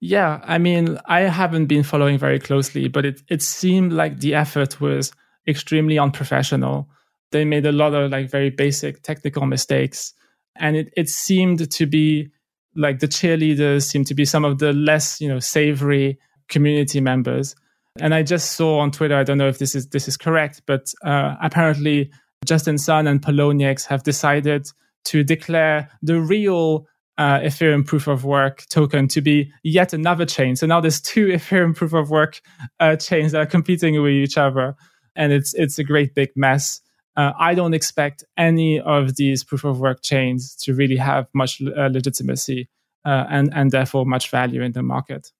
Yeah, 0.00 0.40
I 0.44 0.58
mean, 0.58 0.98
I 1.06 1.22
haven't 1.22 1.66
been 1.66 1.82
following 1.82 2.16
very 2.16 2.38
closely, 2.38 2.88
but 2.88 3.04
it, 3.04 3.22
it 3.28 3.42
seemed 3.42 3.92
like 3.92 4.20
the 4.20 4.34
effort 4.34 4.80
was 4.80 5.12
extremely 5.46 5.98
unprofessional. 5.98 6.88
They 7.32 7.44
made 7.44 7.66
a 7.66 7.72
lot 7.72 7.94
of 7.94 8.10
like 8.10 8.30
very 8.30 8.50
basic 8.50 9.02
technical 9.02 9.44
mistakes. 9.46 10.14
And 10.56 10.76
it, 10.76 10.92
it 10.96 11.08
seemed 11.08 11.70
to 11.70 11.86
be 11.86 12.30
like 12.74 13.00
the 13.00 13.08
cheerleaders 13.08 13.82
seem 13.82 14.04
to 14.04 14.14
be 14.14 14.24
some 14.24 14.44
of 14.44 14.58
the 14.58 14.72
less, 14.72 15.20
you 15.20 15.28
know, 15.28 15.38
savory 15.38 16.18
community 16.48 17.00
members. 17.00 17.54
And 17.98 18.14
I 18.14 18.22
just 18.22 18.52
saw 18.52 18.78
on 18.78 18.92
Twitter, 18.92 19.16
I 19.16 19.24
don't 19.24 19.38
know 19.38 19.48
if 19.48 19.58
this 19.58 19.74
is 19.74 19.88
this 19.88 20.08
is 20.08 20.16
correct, 20.16 20.62
but 20.66 20.92
uh, 21.04 21.34
apparently 21.42 22.10
Justin 22.44 22.78
Sun 22.78 23.06
and 23.06 23.20
Poloniex 23.20 23.86
have 23.86 24.02
decided 24.02 24.66
to 25.04 25.22
declare 25.22 25.90
the 26.02 26.20
real 26.20 26.86
uh, 27.18 27.40
Ethereum 27.40 27.86
proof 27.86 28.06
of 28.06 28.24
work 28.24 28.64
token 28.70 29.06
to 29.08 29.20
be 29.20 29.52
yet 29.62 29.92
another 29.92 30.24
chain. 30.24 30.56
So 30.56 30.66
now 30.66 30.80
there's 30.80 31.00
two 31.00 31.26
Ethereum 31.28 31.76
proof 31.76 31.92
of 31.92 32.10
work 32.10 32.40
uh, 32.80 32.96
chains 32.96 33.32
that 33.32 33.40
are 33.40 33.46
competing 33.46 34.00
with 34.00 34.12
each 34.12 34.38
other, 34.38 34.74
and 35.14 35.32
it's 35.32 35.54
it's 35.54 35.78
a 35.78 35.84
great 35.84 36.14
big 36.14 36.30
mess. 36.34 36.80
Uh, 37.16 37.32
I 37.38 37.54
don't 37.54 37.74
expect 37.74 38.24
any 38.38 38.80
of 38.80 39.16
these 39.16 39.44
proof 39.44 39.64
of 39.64 39.80
work 39.80 40.02
chains 40.02 40.54
to 40.62 40.74
really 40.74 40.96
have 40.96 41.26
much 41.34 41.60
uh, 41.60 41.88
legitimacy 41.92 42.68
uh, 43.04 43.24
and 43.28 43.52
and 43.52 43.70
therefore 43.70 44.06
much 44.06 44.30
value 44.30 44.62
in 44.62 44.72
the 44.72 44.82
market. 44.82 45.30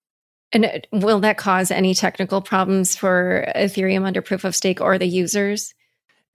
And 0.52 0.66
uh, 0.66 0.78
will 0.92 1.20
that 1.20 1.38
cause 1.38 1.70
any 1.70 1.94
technical 1.94 2.42
problems 2.42 2.94
for 2.94 3.50
Ethereum 3.56 4.04
under 4.04 4.20
proof 4.20 4.44
of 4.44 4.54
stake 4.54 4.80
or 4.80 4.98
the 4.98 5.06
users? 5.06 5.72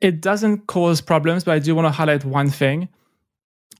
It 0.02 0.22
doesn't 0.22 0.68
cause 0.68 1.02
problems, 1.02 1.44
but 1.44 1.54
I 1.54 1.60
do 1.60 1.74
want 1.76 1.86
to 1.86 1.92
highlight 1.92 2.26
one 2.26 2.50
thing, 2.50 2.90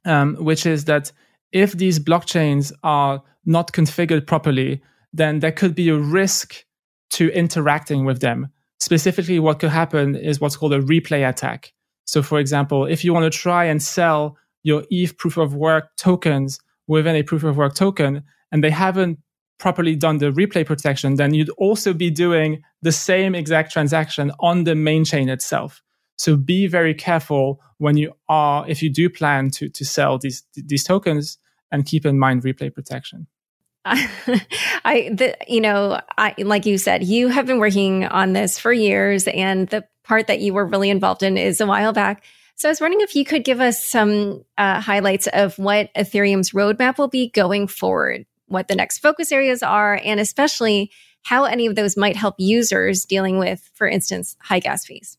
um, 0.06 0.36
which 0.36 0.66
is 0.66 0.86
that 0.86 1.12
if 1.52 1.74
these 1.74 2.00
blockchains 2.00 2.72
are 2.84 3.22
not 3.46 3.72
configured 3.72 4.28
properly, 4.28 4.82
then 5.14 5.40
there 5.40 5.52
could 5.52 5.76
be 5.76 5.90
a 5.90 5.98
risk 5.98 6.66
to 7.12 7.30
interacting 7.32 8.06
with 8.06 8.20
them. 8.22 8.50
Specifically, 8.80 9.40
what 9.40 9.60
could 9.60 9.70
happen 9.70 10.16
is 10.16 10.40
what's 10.40 10.58
called 10.58 10.74
a 10.74 10.82
replay 10.82 11.28
attack. 11.28 11.74
So, 12.06 12.22
for 12.22 12.40
example, 12.40 12.86
if 12.86 13.04
you 13.04 13.14
want 13.14 13.32
to 13.32 13.38
try 13.38 13.66
and 13.66 13.82
sell 13.82 14.38
your 14.64 14.84
ETH 14.90 15.18
proof 15.18 15.38
of 15.38 15.56
work 15.56 15.96
tokens 15.98 16.60
within 16.88 17.16
a 17.16 17.24
proof 17.24 17.44
of 17.44 17.58
work 17.58 17.76
token, 17.76 18.24
and 18.52 18.64
they 18.64 18.70
haven't 18.70 19.20
properly 19.58 19.96
done 19.96 20.18
the 20.18 20.32
replay 20.32 20.66
protection, 20.66 21.16
then 21.16 21.34
you'd 21.34 21.50
also 21.52 21.94
be 21.94 22.10
doing 22.10 22.62
the 22.82 22.92
same 22.92 23.34
exact 23.34 23.72
transaction 23.72 24.32
on 24.40 24.66
the 24.66 24.76
main 24.76 25.06
chain 25.06 25.30
itself. 25.30 25.82
So 26.18 26.38
be 26.38 26.68
very 26.68 26.94
careful 26.94 27.62
when 27.78 27.98
you 27.98 28.14
are, 28.30 28.68
if 28.68 28.82
you 28.82 28.90
do 28.90 29.10
plan 29.10 29.50
to, 29.52 29.70
to 29.70 29.86
sell 29.86 30.18
these, 30.18 30.44
these 30.56 30.84
tokens 30.84 31.38
and 31.72 31.86
keep 31.86 32.06
in 32.06 32.18
mind 32.18 32.44
replay 32.44 32.74
protection. 32.74 33.28
I, 33.86 35.12
the, 35.14 35.38
you 35.48 35.62
know, 35.62 36.02
I, 36.18 36.34
like 36.40 36.66
you 36.66 36.78
said, 36.78 37.04
you 37.04 37.28
have 37.28 37.46
been 37.46 37.60
working 37.60 38.06
on 38.06 38.34
this 38.34 38.58
for 38.58 38.74
years, 38.74 39.28
and 39.28 39.68
the 39.68 39.86
part 40.04 40.28
that 40.28 40.40
you 40.40 40.54
were 40.54 40.66
really 40.66 40.90
involved 40.90 41.22
in 41.22 41.38
is 41.38 41.62
a 41.62 41.68
while 41.68 41.94
back. 41.94 42.24
So 42.56 42.68
I 42.68 42.72
was 42.72 42.82
wondering 42.82 43.02
if 43.02 43.16
you 43.16 43.26
could 43.26 43.44
give 43.44 43.60
us 43.60 43.84
some 43.84 44.44
uh, 44.58 44.80
highlights 44.80 45.28
of 45.28 45.60
what 45.60 45.94
Ethereum's 45.94 46.52
roadmap 46.52 46.98
will 46.98 47.10
be 47.10 47.30
going 47.30 47.68
forward, 47.68 48.26
what 48.48 48.68
the 48.68 48.76
next 48.76 49.00
focus 49.00 49.32
areas 49.32 49.62
are, 49.62 50.00
and 50.04 50.20
especially 50.20 50.92
how 51.24 51.44
any 51.44 51.66
of 51.66 51.76
those 51.76 51.98
might 51.98 52.16
help 52.16 52.36
users 52.38 53.06
dealing 53.06 53.38
with, 53.38 53.70
for 53.74 53.88
instance, 53.88 54.36
high 54.42 54.60
gas 54.60 54.86
fees. 54.86 55.18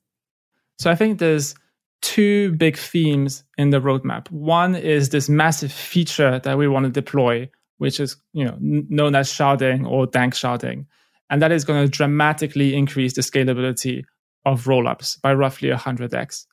So 0.79 0.91
I 0.91 0.95
think 0.95 1.19
there's 1.19 1.55
two 2.03 2.53
big 2.53 2.77
themes 2.77 3.45
in 3.57 3.71
the 3.71 3.81
roadmap. 3.81 4.31
One 4.31 4.75
is 4.75 5.09
this 5.09 5.29
massive 5.29 5.73
feature 5.73 6.39
that 6.41 6.59
we 6.59 6.69
want 6.69 6.85
to 6.85 6.91
deploy, 6.91 7.51
which 7.79 8.01
is 8.01 8.17
you 8.33 8.45
know 8.45 8.57
known 8.61 9.15
as 9.15 9.33
sharding 9.33 9.89
or 9.89 10.07
danksharding, 10.07 10.87
and 11.31 11.43
that 11.43 11.53
is 11.53 11.65
going 11.65 11.85
to 11.85 11.91
dramatically 11.91 12.75
increase 12.75 13.15
the 13.15 13.23
scalability 13.23 14.05
of 14.45 14.65
rollups 14.65 15.21
by 15.21 15.35
roughly 15.35 15.71
100x. 15.71 16.47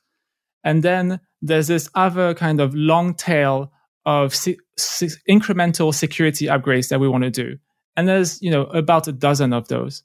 And 0.64 0.82
then 0.82 1.20
there's 1.42 1.68
this 1.68 1.88
other 1.94 2.34
kind 2.34 2.60
of 2.60 2.74
long 2.74 3.14
tail 3.14 3.70
of 4.06 4.34
si- 4.34 4.58
si- 4.76 5.10
incremental 5.28 5.94
security 5.94 6.46
upgrades 6.46 6.88
that 6.88 7.00
we 7.00 7.08
want 7.08 7.24
to 7.24 7.30
do. 7.30 7.56
And 7.96 8.08
there's, 8.08 8.42
you 8.42 8.50
know, 8.50 8.64
about 8.64 9.06
a 9.06 9.12
dozen 9.12 9.52
of 9.52 9.68
those. 9.68 10.02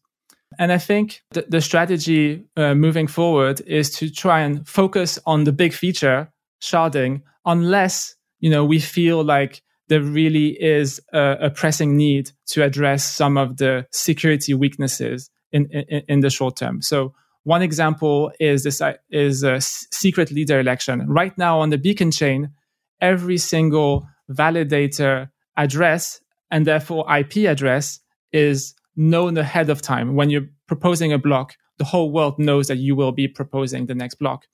And 0.60 0.74
I 0.74 0.78
think 0.78 1.24
the, 1.32 1.46
the 1.48 1.62
strategy 1.62 2.44
uh, 2.58 2.76
moving 2.76 3.08
forward 3.08 3.62
is 3.66 3.90
to 3.96 4.12
try 4.12 4.42
and 4.42 4.68
focus 4.68 5.18
on 5.26 5.46
the 5.46 5.54
big 5.54 5.74
feature, 5.74 6.32
sharding, 6.62 7.22
unless, 7.46 8.16
you 8.42 8.50
know, 8.50 8.66
we 8.66 8.80
feel 8.80 9.24
like 9.24 9.64
there 9.88 10.02
really 10.02 10.50
is 10.62 11.02
a, 11.14 11.38
a 11.44 11.50
pressing 11.50 11.96
need 11.96 12.32
to 12.48 12.64
address 12.64 13.06
some 13.06 13.38
of 13.38 13.56
the 13.56 13.88
security 13.92 14.54
weaknesses 14.54 15.32
in, 15.54 15.66
in, 15.72 16.04
in 16.10 16.20
the 16.20 16.30
short 16.30 16.58
term. 16.58 16.82
So 16.82 17.14
one 17.44 17.62
example 17.62 18.32
is 18.38 18.64
this 18.64 18.82
is 19.10 19.44
a 19.44 19.62
secret 19.62 20.30
leader 20.30 20.60
election. 20.60 21.08
Right 21.08 21.36
now 21.38 21.62
on 21.62 21.70
the 21.70 21.78
Beacon 21.78 22.12
chain, 22.12 22.52
every 23.00 23.38
single 23.38 24.06
validator 24.30 25.30
address 25.56 26.20
and 26.52 26.68
therefore 26.68 27.06
IP 27.12 27.48
address 27.48 28.02
is 28.34 28.76
known 29.00 29.38
ahead 29.38 29.70
of 29.70 29.82
time. 29.82 30.16
When 30.16 30.30
you're 30.30 30.50
proposing 30.68 31.14
a 31.14 31.18
block, 31.18 31.56
the 31.78 31.86
whole 31.86 32.12
world 32.12 32.38
knows 32.38 32.68
that 32.68 32.78
you 32.78 32.96
will 32.96 33.14
be 33.14 33.28
proposing 33.28 33.86
the 33.86 33.96
next 33.96 34.16
block. 34.16 34.46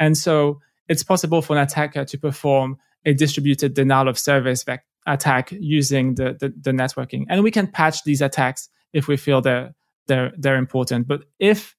And 0.00 0.18
so 0.18 0.60
it's 0.88 1.04
possible 1.04 1.40
for 1.40 1.56
an 1.56 1.62
attacker 1.62 2.04
to 2.04 2.18
perform 2.18 2.76
a 3.06 3.14
distributed 3.14 3.74
denial 3.74 4.08
of 4.08 4.18
service 4.18 4.64
attack 5.06 5.52
using 5.52 6.16
the, 6.16 6.36
the, 6.38 6.52
the 6.60 6.72
networking. 6.72 7.24
And 7.28 7.44
we 7.44 7.52
can 7.52 7.68
patch 7.68 8.02
these 8.02 8.20
attacks 8.20 8.68
if 8.92 9.06
we 9.06 9.16
feel 9.16 9.40
they're, 9.40 9.74
they're, 10.08 10.32
they're 10.36 10.56
important. 10.56 11.06
But 11.06 11.22
if, 11.38 11.76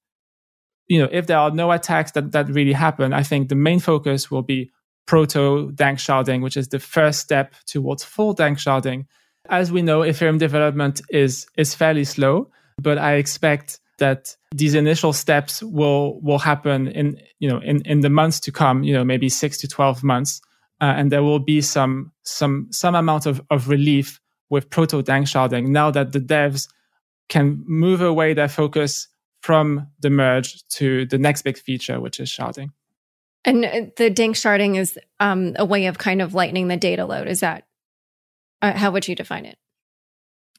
you 0.88 0.98
know, 0.98 1.08
if 1.12 1.26
there 1.26 1.38
are 1.38 1.50
no 1.50 1.70
attacks 1.70 2.12
that, 2.12 2.32
that 2.32 2.48
really 2.48 2.72
happen, 2.72 3.12
I 3.12 3.22
think 3.22 3.50
the 3.50 3.54
main 3.54 3.78
focus 3.78 4.30
will 4.30 4.42
be 4.42 4.72
proto 5.06 5.70
danksharding 5.72 6.42
which 6.42 6.56
is 6.56 6.68
the 6.68 6.80
first 6.80 7.20
step 7.20 7.54
towards 7.66 8.02
full 8.02 8.34
danksharding. 8.34 9.06
As 9.48 9.72
we 9.72 9.82
know, 9.82 10.00
Ethereum 10.00 10.38
development 10.38 11.00
is, 11.10 11.46
is 11.56 11.74
fairly 11.74 12.04
slow, 12.04 12.50
but 12.78 12.98
I 12.98 13.14
expect 13.14 13.80
that 13.98 14.36
these 14.54 14.74
initial 14.74 15.12
steps 15.12 15.62
will 15.62 16.20
will 16.20 16.38
happen 16.38 16.88
in 16.88 17.18
you 17.38 17.48
know 17.48 17.60
in 17.60 17.80
in 17.86 18.00
the 18.00 18.10
months 18.10 18.40
to 18.40 18.52
come 18.52 18.82
you 18.82 18.92
know 18.92 19.04
maybe 19.04 19.28
6 19.28 19.58
to 19.58 19.68
12 19.68 20.04
months 20.04 20.40
uh, 20.80 20.92
and 20.96 21.10
there 21.10 21.22
will 21.22 21.38
be 21.38 21.60
some 21.60 22.12
some 22.22 22.68
some 22.70 22.94
amount 22.94 23.26
of, 23.26 23.40
of 23.50 23.68
relief 23.68 24.20
with 24.50 24.68
proto 24.70 25.02
danksharding 25.02 25.68
now 25.68 25.90
that 25.90 26.12
the 26.12 26.20
devs 26.20 26.68
can 27.28 27.64
move 27.66 28.00
away 28.00 28.34
their 28.34 28.48
focus 28.48 29.08
from 29.40 29.86
the 30.00 30.10
merge 30.10 30.66
to 30.68 31.06
the 31.06 31.18
next 31.18 31.42
big 31.42 31.58
feature 31.58 32.00
which 32.00 32.20
is 32.20 32.28
sharding. 32.28 32.70
And 33.44 33.64
uh, 33.64 33.80
the 33.96 34.10
danksharding 34.10 34.76
is 34.76 34.98
um, 35.20 35.54
a 35.56 35.64
way 35.64 35.86
of 35.86 35.98
kind 35.98 36.20
of 36.20 36.34
lightening 36.34 36.68
the 36.68 36.76
data 36.76 37.04
load 37.04 37.28
is 37.28 37.40
that 37.40 37.64
uh, 38.66 38.76
how 38.76 38.90
would 38.90 39.06
you 39.08 39.14
define 39.14 39.46
it? 39.46 39.58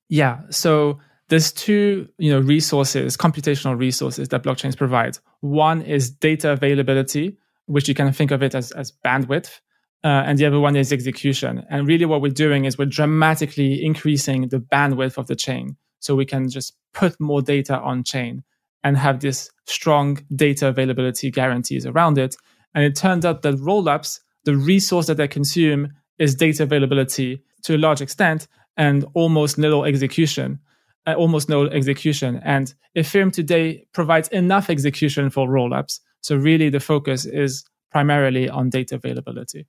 Yeah 0.09 0.41
so 0.49 0.99
there's 1.29 1.51
two 1.51 2.07
you 2.17 2.31
know 2.31 2.39
resources 2.39 3.17
computational 3.17 3.77
resources 3.77 4.29
that 4.29 4.43
blockchains 4.43 4.77
provide. 4.77 5.17
One 5.41 5.81
is 5.81 6.09
data 6.09 6.51
availability 6.51 7.37
which 7.65 7.89
you 7.89 7.93
can 7.93 8.13
think 8.13 8.31
of 8.31 8.41
it 8.41 8.55
as, 8.55 8.71
as 8.71 8.93
bandwidth 9.05 9.59
uh, 10.03 10.23
and 10.25 10.37
the 10.37 10.45
other 10.45 10.59
one 10.59 10.75
is 10.75 10.93
execution. 10.93 11.65
And 11.69 11.87
really 11.87 12.05
what 12.05 12.21
we're 12.21 12.31
doing 12.31 12.65
is 12.65 12.77
we're 12.77 12.85
dramatically 12.85 13.83
increasing 13.83 14.47
the 14.49 14.59
bandwidth 14.59 15.17
of 15.17 15.27
the 15.27 15.35
chain 15.35 15.75
so 15.99 16.15
we 16.15 16.25
can 16.25 16.49
just 16.49 16.75
put 16.93 17.19
more 17.19 17.41
data 17.41 17.79
on 17.79 18.03
chain 18.03 18.43
and 18.83 18.97
have 18.97 19.19
this 19.19 19.49
strong 19.65 20.19
data 20.35 20.67
availability 20.67 21.31
guarantees 21.31 21.85
around 21.85 22.17
it. 22.17 22.35
And 22.75 22.85
it 22.85 22.95
turns 22.95 23.25
out 23.25 23.41
that 23.41 23.55
rollups 23.55 24.19
the 24.45 24.55
resource 24.55 25.07
that 25.07 25.17
they 25.17 25.27
consume 25.27 25.93
is 26.19 26.35
data 26.35 26.63
availability 26.63 27.43
to 27.67 27.75
a 27.75 27.77
large 27.77 28.01
extent 28.01 28.47
and 28.75 29.05
almost 29.13 29.57
little 29.57 29.85
execution 29.85 30.59
uh, 31.07 31.13
almost 31.13 31.49
no 31.49 31.65
execution. 31.65 32.41
And 32.43 32.73
Ethereum 32.95 33.31
today 33.31 33.87
provides 33.93 34.27
enough 34.27 34.69
execution 34.69 35.29
for 35.29 35.47
rollups. 35.47 36.01
So 36.21 36.35
really 36.35 36.69
the 36.69 36.81
focus 36.81 37.25
is 37.25 37.63
primarily 37.91 38.49
on 38.49 38.69
data 38.69 38.95
availability. 38.95 39.65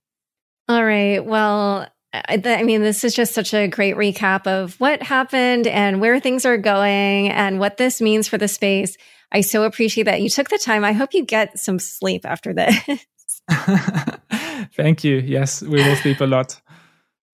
All 0.68 0.84
right. 0.84 1.24
Well, 1.24 1.86
I 2.12 2.62
mean, 2.64 2.82
this 2.82 3.04
is 3.04 3.14
just 3.14 3.34
such 3.34 3.54
a 3.54 3.68
great 3.68 3.94
recap 3.94 4.46
of 4.46 4.78
what 4.80 5.02
happened 5.02 5.66
and 5.66 6.00
where 6.00 6.18
things 6.18 6.44
are 6.44 6.58
going 6.58 7.30
and 7.30 7.60
what 7.60 7.76
this 7.76 8.00
means 8.00 8.26
for 8.26 8.36
the 8.36 8.48
space. 8.48 8.96
I 9.30 9.42
so 9.42 9.62
appreciate 9.62 10.04
that 10.04 10.22
you 10.22 10.30
took 10.30 10.48
the 10.48 10.58
time. 10.58 10.84
I 10.84 10.92
hope 10.92 11.14
you 11.14 11.24
get 11.24 11.58
some 11.58 11.78
sleep 11.78 12.24
after 12.24 12.52
this. 12.52 13.04
Thank 14.74 15.04
you. 15.04 15.18
Yes, 15.18 15.62
we 15.62 15.76
will 15.84 15.96
sleep 15.96 16.20
a 16.20 16.26
lot. 16.26 16.60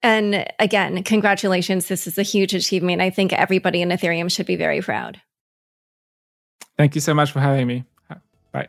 And 0.05 0.45
again, 0.59 1.03
congratulations. 1.03 1.88
This 1.88 2.07
is 2.07 2.19
a 2.19 2.23
huge 2.23 2.53
achievement. 2.53 3.01
I 3.01 3.09
think 3.09 3.33
everybody 3.33 3.81
in 3.81 3.88
Ethereum 3.88 4.31
should 4.31 4.45
be 4.45 4.55
very 4.55 4.83
proud. 4.83 5.19
Thank 6.77 6.95
you 6.95 7.01
so 7.01 7.14
much 7.14 7.33
for 7.33 7.40
having 7.40 7.67
me. 7.67 7.85
Bye. 8.53 8.69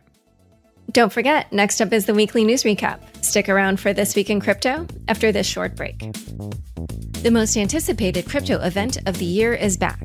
Don't 0.93 1.11
forget, 1.11 1.51
next 1.51 1.81
up 1.81 1.91
is 1.91 2.05
the 2.05 2.13
weekly 2.13 2.45
news 2.45 2.63
recap. 2.63 3.01
Stick 3.21 3.49
around 3.49 3.81
for 3.81 3.91
This 3.91 4.15
Week 4.15 4.29
in 4.29 4.39
Crypto 4.39 4.87
after 5.09 5.33
this 5.33 5.45
short 5.45 5.75
break. 5.75 5.99
The 7.21 7.31
most 7.31 7.57
anticipated 7.57 8.29
crypto 8.29 8.61
event 8.61 8.99
of 9.05 9.17
the 9.17 9.25
year 9.25 9.53
is 9.53 9.75
back. 9.75 10.01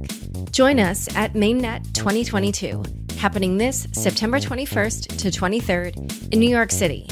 Join 0.51 0.81
us 0.81 1.15
at 1.15 1.35
Mainnet 1.35 1.95
2022, 1.95 2.83
happening 3.19 3.57
this 3.57 3.87
September 3.93 4.41
21st 4.41 5.19
to 5.19 5.31
23rd 5.31 6.33
in 6.33 6.41
New 6.41 6.51
York 6.51 6.73
City. 6.73 7.07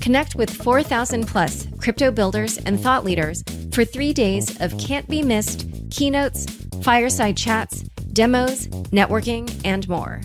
Connect 0.00 0.36
with 0.36 0.48
4,000 0.48 1.26
plus 1.26 1.66
crypto 1.78 2.10
builders 2.10 2.56
and 2.58 2.80
thought 2.80 3.04
leaders 3.04 3.42
for 3.72 3.84
three 3.84 4.12
days 4.12 4.60
of 4.60 4.76
can't 4.78 5.08
be 5.08 5.22
missed 5.22 5.66
keynotes, 5.90 6.46
fireside 6.82 7.36
chats, 7.36 7.82
demos, 8.12 8.68
networking, 8.90 9.48
and 9.64 9.88
more. 9.88 10.20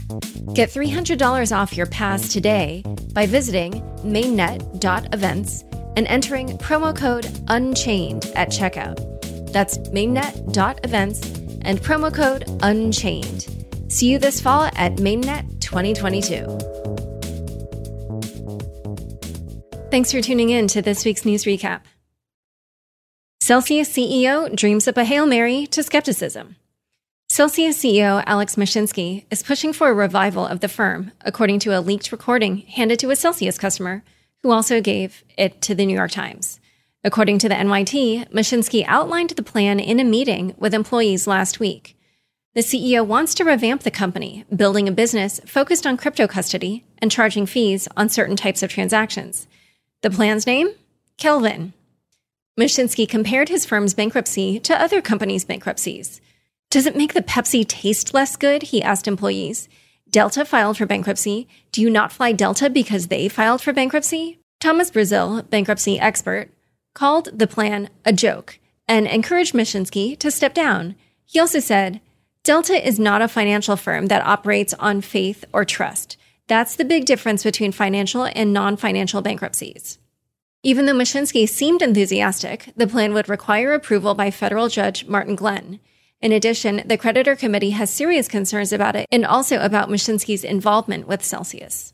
Get 0.53 0.69
$300 0.69 1.55
off 1.55 1.75
your 1.75 1.85
pass 1.85 2.31
today 2.31 2.83
by 3.13 3.25
visiting 3.25 3.81
mainnet.events 4.03 5.63
and 5.95 6.07
entering 6.07 6.57
promo 6.57 6.95
code 6.95 7.25
UNCHAINED 7.47 8.31
at 8.35 8.49
checkout. 8.49 9.51
That's 9.51 9.77
mainnet.events 9.89 11.21
and 11.61 11.79
promo 11.79 12.13
code 12.13 12.45
UNCHAINED. 12.61 13.91
See 13.91 14.09
you 14.09 14.17
this 14.17 14.41
fall 14.41 14.63
at 14.75 14.95
Mainnet 14.95 15.61
2022. 15.61 16.73
Thanks 19.91 20.11
for 20.11 20.21
tuning 20.21 20.49
in 20.49 20.67
to 20.69 20.81
this 20.81 21.05
week's 21.05 21.23
news 21.25 21.43
recap. 21.43 21.81
Celsius 23.45 23.89
CEO 23.89 24.55
dreams 24.55 24.87
up 24.87 24.95
a 24.95 25.03
Hail 25.03 25.25
Mary 25.25 25.67
to 25.67 25.83
skepticism. 25.83 26.55
Celsius 27.27 27.77
CEO 27.77 28.23
Alex 28.25 28.55
Mashinsky 28.55 29.25
is 29.29 29.43
pushing 29.43 29.73
for 29.73 29.89
a 29.89 29.93
revival 29.93 30.47
of 30.47 30.61
the 30.61 30.69
firm, 30.69 31.11
according 31.25 31.59
to 31.59 31.77
a 31.77 31.81
leaked 31.81 32.13
recording 32.13 32.59
handed 32.59 32.99
to 32.99 33.11
a 33.11 33.17
Celsius 33.17 33.57
customer 33.57 34.01
who 34.43 34.51
also 34.51 34.79
gave 34.79 35.25
it 35.37 35.61
to 35.61 35.75
the 35.75 35.85
New 35.85 35.93
York 35.93 36.11
Times. 36.11 36.61
According 37.03 37.39
to 37.39 37.49
the 37.49 37.55
NYT, 37.55 38.29
Mashinsky 38.31 38.85
outlined 38.87 39.31
the 39.31 39.43
plan 39.43 39.77
in 39.77 39.99
a 39.99 40.05
meeting 40.05 40.55
with 40.57 40.73
employees 40.73 41.27
last 41.27 41.59
week. 41.59 41.97
The 42.55 42.61
CEO 42.61 43.05
wants 43.05 43.35
to 43.35 43.43
revamp 43.43 43.81
the 43.81 43.91
company, 43.91 44.45
building 44.55 44.87
a 44.87 44.93
business 44.93 45.41
focused 45.45 45.85
on 45.85 45.97
crypto 45.97 46.27
custody 46.27 46.85
and 46.99 47.11
charging 47.11 47.45
fees 47.45 47.89
on 47.97 48.07
certain 48.07 48.37
types 48.37 48.63
of 48.63 48.69
transactions. 48.69 49.47
The 50.01 50.11
plan's 50.11 50.47
name? 50.47 50.69
Kelvin. 51.17 51.73
Mashinsky 52.59 53.09
compared 53.09 53.49
his 53.49 53.65
firm's 53.65 53.95
bankruptcy 53.95 54.59
to 54.59 54.79
other 54.79 55.01
companies' 55.01 55.43
bankruptcies. 55.43 56.21
Does 56.69 56.85
it 56.85 56.95
make 56.95 57.13
the 57.13 57.23
Pepsi 57.23 57.67
taste 57.67 58.13
less 58.13 58.35
good? 58.35 58.63
He 58.63 58.83
asked 58.83 59.07
employees. 59.07 59.67
Delta 60.09 60.45
filed 60.45 60.77
for 60.77 60.85
bankruptcy. 60.85 61.47
Do 61.71 61.81
you 61.81 61.89
not 61.89 62.11
fly 62.11 62.31
Delta 62.31 62.69
because 62.69 63.07
they 63.07 63.27
filed 63.27 63.61
for 63.61 63.73
bankruptcy? 63.73 64.39
Thomas 64.59 64.91
Braziel, 64.91 65.49
bankruptcy 65.49 65.99
expert, 65.99 66.51
called 66.93 67.29
the 67.37 67.47
plan 67.47 67.89
a 68.05 68.13
joke 68.13 68.59
and 68.87 69.07
encouraged 69.07 69.55
Mashinsky 69.55 70.17
to 70.19 70.29
step 70.29 70.53
down. 70.53 70.95
He 71.25 71.39
also 71.39 71.59
said, 71.59 72.01
Delta 72.43 72.87
is 72.87 72.99
not 72.99 73.23
a 73.23 73.27
financial 73.27 73.75
firm 73.75 74.07
that 74.07 74.25
operates 74.25 74.75
on 74.75 75.01
faith 75.01 75.43
or 75.53 75.65
trust. 75.65 76.17
That's 76.47 76.75
the 76.75 76.85
big 76.85 77.05
difference 77.05 77.43
between 77.43 77.71
financial 77.71 78.25
and 78.35 78.53
non 78.53 78.77
financial 78.77 79.23
bankruptcies. 79.23 79.97
Even 80.65 80.85
though 80.85 80.93
Mashinsky 80.93 81.47
seemed 81.47 81.81
enthusiastic, 81.81 82.71
the 82.77 82.87
plan 82.87 83.13
would 83.13 83.27
require 83.27 83.73
approval 83.73 84.15
by 84.15 84.31
federal 84.31 84.69
judge 84.69 85.05
Martin 85.05 85.35
Glenn. 85.35 85.81
In 86.21 86.31
addition, 86.31 86.83
the 86.85 86.97
creditor 86.97 87.35
committee 87.35 87.71
has 87.71 87.91
serious 87.91 88.29
concerns 88.29 88.71
about 88.71 88.95
it 88.95 89.05
and 89.11 89.25
also 89.25 89.59
about 89.59 89.89
Mashinsky's 89.89 90.45
involvement 90.45 91.05
with 91.05 91.21
Celsius. 91.21 91.93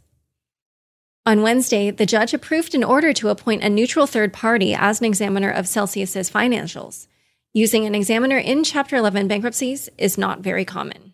On 1.26 1.42
Wednesday, 1.42 1.90
the 1.90 2.06
judge 2.06 2.32
approved 2.36 2.76
an 2.76 2.84
order 2.84 3.12
to 3.14 3.30
appoint 3.30 3.64
a 3.64 3.70
neutral 3.70 4.06
third 4.06 4.34
party 4.34 4.76
as 4.76 5.00
an 5.00 5.06
examiner 5.06 5.50
of 5.50 5.68
Celsius's 5.68 6.30
financials. 6.30 7.08
Using 7.54 7.88
an 7.88 7.96
examiner 7.96 8.38
in 8.38 8.64
Chapter 8.64 8.98
11 8.98 9.28
bankruptcies 9.28 9.90
is 9.98 10.16
not 10.16 10.42
very 10.42 10.64
common. 10.64 11.14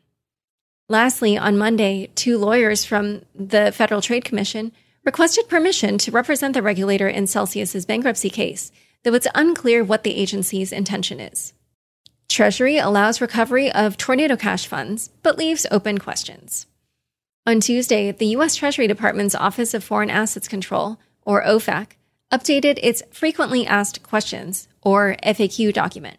Lastly, 0.90 1.38
on 1.38 1.58
Monday, 1.58 2.12
two 2.16 2.38
lawyers 2.38 2.84
from 2.84 3.22
the 3.34 3.72
Federal 3.72 4.02
Trade 4.02 4.26
Commission 4.26 4.74
requested 5.06 5.48
permission 5.48 5.98
to 6.00 6.12
represent 6.12 6.56
the 6.56 6.64
regulator 6.64 7.08
in 7.08 7.28
Celsius's 7.28 7.86
bankruptcy 7.86 8.30
case, 8.30 8.72
though 9.04 9.14
it's 9.14 9.28
unclear 9.36 9.84
what 9.84 10.04
the 10.04 10.16
agency's 10.16 10.72
intention 10.72 11.20
is. 11.20 11.54
Treasury 12.28 12.78
allows 12.78 13.22
recovery 13.22 13.72
of 13.72 13.98
tornado 13.98 14.36
cash 14.36 14.66
funds, 14.66 15.12
but 15.22 15.38
leaves 15.38 15.68
open 15.70 16.00
questions. 16.00 16.66
On 17.46 17.60
Tuesday, 17.60 18.12
the 18.12 18.26
U.S. 18.28 18.56
Treasury 18.56 18.88
Department's 18.88 19.36
Office 19.36 19.76
of 19.76 19.84
Foreign 19.84 20.10
Assets 20.10 20.48
Control, 20.48 21.00
or 21.22 21.44
OFAC, 21.44 21.92
updated 22.32 22.80
its 22.82 23.04
Frequently 23.12 23.68
Asked 23.68 24.02
Questions, 24.02 24.68
or 24.82 25.16
FAQ 25.24 25.72
document, 25.72 26.18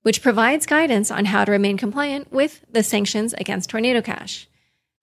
which 0.00 0.22
provides 0.22 0.64
guidance 0.64 1.10
on 1.10 1.26
how 1.26 1.44
to 1.44 1.52
remain 1.52 1.76
compliant 1.76 2.32
with 2.32 2.64
the 2.70 2.82
sanctions 2.82 3.34
against 3.34 3.68
Tornado 3.68 4.00
Cash. 4.00 4.48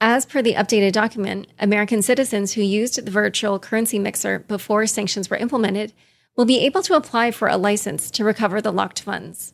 As 0.04 0.26
per 0.26 0.42
the 0.42 0.56
updated 0.56 0.94
document, 0.94 1.46
American 1.60 2.02
citizens 2.02 2.54
who 2.54 2.64
used 2.64 3.06
the 3.06 3.12
virtual 3.12 3.60
currency 3.60 4.00
mixer 4.00 4.40
before 4.40 4.88
sanctions 4.88 5.30
were 5.30 5.38
implemented 5.38 5.94
will 6.36 6.46
be 6.46 6.66
able 6.66 6.82
to 6.82 6.96
apply 6.96 7.30
for 7.30 7.48
a 7.48 7.56
license 7.56 8.10
to 8.12 8.24
recover 8.24 8.60
the 8.60 8.72
locked 8.72 9.00
funds. 9.00 9.54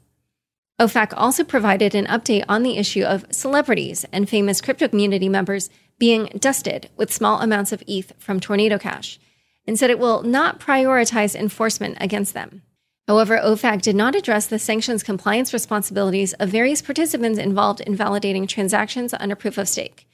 OFAC 0.79 1.13
also 1.17 1.43
provided 1.43 1.93
an 1.93 2.05
update 2.05 2.45
on 2.47 2.63
the 2.63 2.77
issue 2.77 3.03
of 3.03 3.25
celebrities 3.29 4.05
and 4.13 4.29
famous 4.29 4.62
crypto 4.62 4.88
community 4.88 5.27
members 5.27 5.69
being 5.99 6.27
dusted 6.39 6.89
with 6.95 7.12
small 7.12 7.41
amounts 7.41 7.73
of 7.73 7.83
ETH 7.86 8.13
from 8.17 8.39
Tornado 8.39 8.77
Cash 8.77 9.19
and 9.67 9.77
said 9.77 9.89
it 9.89 9.99
will 9.99 10.23
not 10.23 10.62
prioritize 10.62 11.36
enforcement 11.36 11.97
against 11.99 12.33
them. 12.33 12.62
However, 13.05 13.38
OFAC 13.38 13.81
did 13.81 13.97
not 13.97 14.15
address 14.15 14.47
the 14.47 14.60
sanctions 14.60 15.03
compliance 15.03 15.51
responsibilities 15.51 16.31
of 16.33 16.47
various 16.47 16.81
participants 16.81 17.38
involved 17.38 17.81
in 17.81 17.97
validating 17.97 18.47
transactions 18.47 19.13
under 19.13 19.36
proof 19.36 19.57
of 19.57 19.67
stake. 19.67 20.06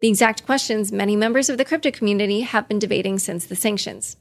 The 0.00 0.08
exact 0.08 0.44
questions 0.44 0.92
many 0.92 1.16
members 1.16 1.48
of 1.48 1.56
the 1.56 1.64
crypto 1.64 1.90
community 1.90 2.42
have 2.42 2.68
been 2.68 2.78
debating 2.78 3.18
since 3.18 3.46
the 3.46 3.56
sanctions. 3.56 4.18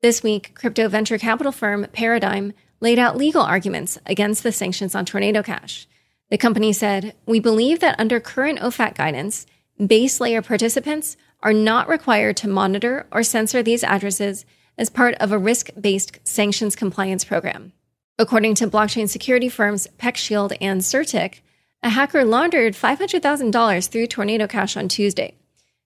This 0.00 0.22
week, 0.22 0.52
crypto 0.54 0.88
venture 0.88 1.18
capital 1.18 1.52
firm 1.52 1.86
Paradigm 1.92 2.52
laid 2.80 2.98
out 2.98 3.16
legal 3.16 3.42
arguments 3.42 3.98
against 4.04 4.42
the 4.42 4.50
sanctions 4.50 4.96
on 4.96 5.04
Tornado 5.04 5.40
Cash. 5.42 5.86
The 6.30 6.38
company 6.38 6.72
said, 6.72 7.14
We 7.24 7.38
believe 7.38 7.78
that 7.80 8.00
under 8.00 8.18
current 8.18 8.58
OFAC 8.58 8.96
guidance, 8.96 9.46
base 9.86 10.20
layer 10.20 10.42
participants 10.42 11.16
are 11.40 11.52
not 11.52 11.88
required 11.88 12.36
to 12.38 12.48
monitor 12.48 13.06
or 13.12 13.22
censor 13.22 13.62
these 13.62 13.84
addresses 13.84 14.44
as 14.76 14.90
part 14.90 15.14
of 15.16 15.30
a 15.30 15.38
risk 15.38 15.70
based 15.80 16.18
sanctions 16.24 16.74
compliance 16.74 17.24
program. 17.24 17.72
According 18.18 18.56
to 18.56 18.66
blockchain 18.66 19.08
security 19.08 19.48
firms 19.48 19.86
PeckShield 19.98 20.56
and 20.60 20.80
CertiK, 20.80 21.40
a 21.82 21.90
hacker 21.90 22.24
laundered 22.24 22.74
$500,000 22.74 23.88
through 23.88 24.06
Tornado 24.06 24.46
Cash 24.46 24.76
on 24.76 24.88
Tuesday. 24.88 25.34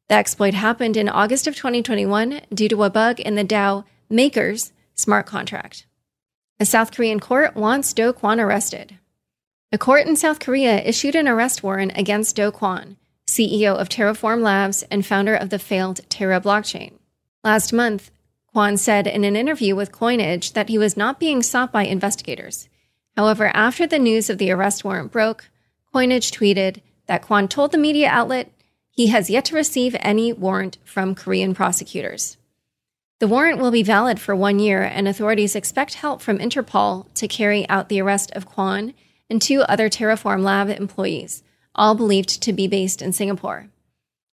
The 0.09 0.15
exploit 0.15 0.55
happened 0.55 0.97
in 0.97 1.09
August 1.09 1.47
of 1.47 1.57
2021 1.57 2.43
due 2.53 2.69
to 2.69 2.85
a 2.85 2.91
bug 2.91 3.19
in 3.19 3.35
the 3.35 3.45
DAO 3.45 3.85
Makers 4.09 4.73
smart 4.95 5.27
contract. 5.27 5.87
A 6.61 6.65
South 6.65 6.95
Korean 6.95 7.21
court 7.21 7.57
wants 7.57 7.93
Do 7.93 8.13
Kwon 8.13 8.39
arrested. 8.39 8.99
A 9.73 9.79
court 9.79 10.07
in 10.07 10.17
South 10.17 10.39
Korea 10.39 10.81
issued 10.83 11.15
an 11.15 11.29
arrest 11.29 11.63
warrant 11.63 11.93
against 11.97 12.37
Do 12.37 12.51
Kwon, 12.51 12.97
CEO 13.27 13.75
of 13.75 13.89
Terraform 13.89 14.43
Labs 14.43 14.83
and 14.85 15.05
founder 15.05 15.35
of 15.35 15.51
the 15.51 15.59
failed 15.59 16.01
Terra 16.09 16.41
blockchain. 16.41 16.93
Last 17.43 17.73
month, 17.73 18.11
Kwon 18.55 18.79
said 18.79 19.07
in 19.07 19.25
an 19.25 19.37
interview 19.37 19.75
with 19.75 19.93
Coinage 19.93 20.53
that 20.53 20.69
he 20.69 20.79
was 20.79 20.97
not 20.97 21.21
being 21.21 21.43
sought 21.43 21.73
by 21.73 21.85
investigators. 21.85 22.69
However, 23.17 23.51
after 23.55 23.87
the 23.87 23.99
news 23.99 24.31
of 24.31 24.39
the 24.39 24.51
arrest 24.51 24.85
warrant 24.85 25.11
broke, 25.11 25.51
Coinage 25.97 26.31
tweeted 26.31 26.83
that 27.07 27.23
Kwon 27.23 27.49
told 27.49 27.73
the 27.73 27.79
media 27.79 28.11
outlet 28.11 28.53
he 28.91 29.07
has 29.07 29.31
yet 29.31 29.47
to 29.47 29.55
receive 29.55 29.97
any 30.01 30.31
warrant 30.31 30.77
from 30.85 31.15
Korean 31.15 31.55
prosecutors. 31.55 32.37
The 33.19 33.27
warrant 33.27 33.61
will 33.61 33.71
be 33.71 33.83
valid 33.83 34.21
for 34.21 34.37
one 34.37 34.59
year, 34.59 34.83
and 34.83 35.09
authorities 35.09 35.57
expect 35.57 35.95
help 35.95 36.21
from 36.21 36.37
Interpol 36.37 37.07
to 37.15 37.27
carry 37.27 37.67
out 37.71 37.89
the 37.89 38.03
arrest 38.03 38.31
of 38.33 38.47
Kwon 38.47 38.93
and 39.31 39.41
two 39.41 39.63
other 39.63 39.89
Terraform 39.89 40.43
Lab 40.43 40.69
employees, 40.69 41.43
all 41.75 41.95
believed 41.95 42.43
to 42.43 42.53
be 42.53 42.69
based 42.69 43.01
in 43.01 43.15
Singapore. 43.15 43.69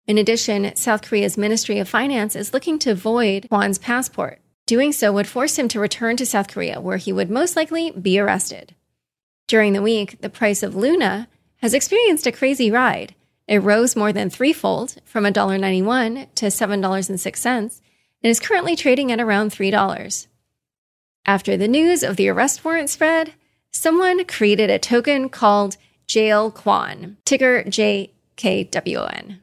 In 0.07 0.17
addition, 0.17 0.77
South 0.77 1.03
Korea's 1.03 1.37
Ministry 1.37 1.81
of 1.81 1.89
Finance 1.89 2.37
is 2.37 2.55
looking 2.55 2.79
to 2.79 2.95
void 2.95 3.49
Kwon's 3.51 3.79
passport. 3.79 4.39
Doing 4.67 4.93
so 4.93 5.11
would 5.11 5.27
force 5.27 5.59
him 5.59 5.67
to 5.71 5.81
return 5.81 6.17
to 6.19 6.25
South 6.25 6.47
Korea, 6.47 6.81
where 6.81 6.99
he 6.99 7.13
would 7.13 7.33
most 7.33 7.57
likely 7.57 7.91
be 7.91 8.17
arrested. 8.21 8.77
During 9.49 9.73
the 9.73 9.83
week, 9.83 10.21
the 10.21 10.31
price 10.31 10.63
of 10.63 10.77
Luna 10.77 11.27
has 11.59 11.75
experienced 11.75 12.27
a 12.27 12.33
crazy 12.33 12.71
ride. 12.71 13.15
It 13.47 13.63
rose 13.63 13.97
more 13.97 14.13
than 14.13 14.31
threefold 14.31 14.97
from 15.05 15.25
$1.91 15.25 16.35
to 16.35 16.47
$7.06 16.47 17.81
and 18.23 18.31
is 18.31 18.41
currently 18.41 18.77
trading 18.77 19.13
at 19.13 19.21
around 19.21 19.53
$3. 19.53 20.27
After 21.25 21.57
the 21.57 21.69
news 21.69 22.03
of 22.03 22.17
the 22.17 22.29
arrest 22.29 22.65
warrant 22.65 22.91
spread, 22.91 23.35
someone 23.71 24.25
created 24.25 24.71
a 24.71 24.79
token 24.79 25.29
called 25.29 25.77
Jail 26.07 26.51
Kwon, 26.51 27.17
ticker 27.25 27.63
JKWON. 27.65 29.39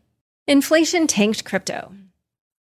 Inflation 0.48 1.08
tanked 1.08 1.44
crypto. 1.44 1.94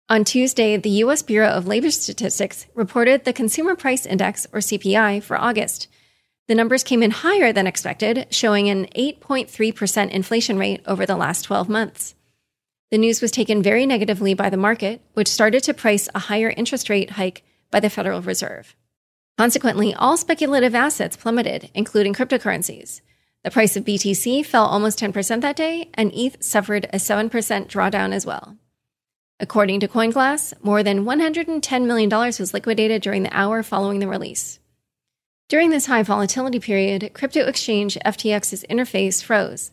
On 0.08 0.24
Tuesday, 0.24 0.76
the 0.76 0.90
U.S. 0.90 1.22
Bureau 1.22 1.48
of 1.48 1.66
Labor 1.66 1.90
Statistics 1.90 2.66
reported 2.74 3.24
the 3.24 3.32
Consumer 3.32 3.74
Price 3.74 4.04
Index, 4.04 4.46
or 4.52 4.60
CPI, 4.60 5.22
for 5.22 5.38
August, 5.38 5.88
the 6.46 6.54
numbers 6.54 6.82
came 6.82 7.02
in 7.02 7.10
higher 7.10 7.52
than 7.52 7.66
expected, 7.66 8.26
showing 8.30 8.68
an 8.68 8.86
8.3% 8.96 10.10
inflation 10.10 10.58
rate 10.58 10.82
over 10.86 11.06
the 11.06 11.16
last 11.16 11.42
12 11.42 11.68
months. 11.68 12.14
The 12.90 12.98
news 12.98 13.22
was 13.22 13.30
taken 13.30 13.62
very 13.62 13.86
negatively 13.86 14.34
by 14.34 14.50
the 14.50 14.56
market, 14.56 15.00
which 15.14 15.28
started 15.28 15.62
to 15.64 15.74
price 15.74 16.08
a 16.14 16.20
higher 16.20 16.50
interest 16.50 16.90
rate 16.90 17.10
hike 17.10 17.42
by 17.70 17.80
the 17.80 17.90
Federal 17.90 18.20
Reserve. 18.20 18.76
Consequently, 19.38 19.94
all 19.94 20.16
speculative 20.16 20.74
assets 20.74 21.16
plummeted, 21.16 21.70
including 21.74 22.14
cryptocurrencies. 22.14 23.00
The 23.42 23.50
price 23.50 23.76
of 23.76 23.84
BTC 23.84 24.46
fell 24.46 24.64
almost 24.64 25.00
10% 25.00 25.40
that 25.40 25.56
day, 25.56 25.90
and 25.94 26.12
ETH 26.14 26.42
suffered 26.42 26.84
a 26.92 26.98
7% 26.98 27.30
drawdown 27.30 28.12
as 28.12 28.24
well. 28.24 28.56
According 29.40 29.80
to 29.80 29.88
CoinGlass, 29.88 30.54
more 30.62 30.82
than 30.82 31.04
$110 31.04 31.86
million 31.86 32.08
was 32.08 32.54
liquidated 32.54 33.02
during 33.02 33.24
the 33.24 33.36
hour 33.36 33.62
following 33.62 33.98
the 33.98 34.08
release. 34.08 34.60
During 35.54 35.70
this 35.70 35.86
high 35.86 36.02
volatility 36.02 36.58
period, 36.58 37.12
crypto 37.14 37.46
exchange 37.46 37.96
FTX's 38.04 38.64
interface 38.68 39.22
froze. 39.22 39.70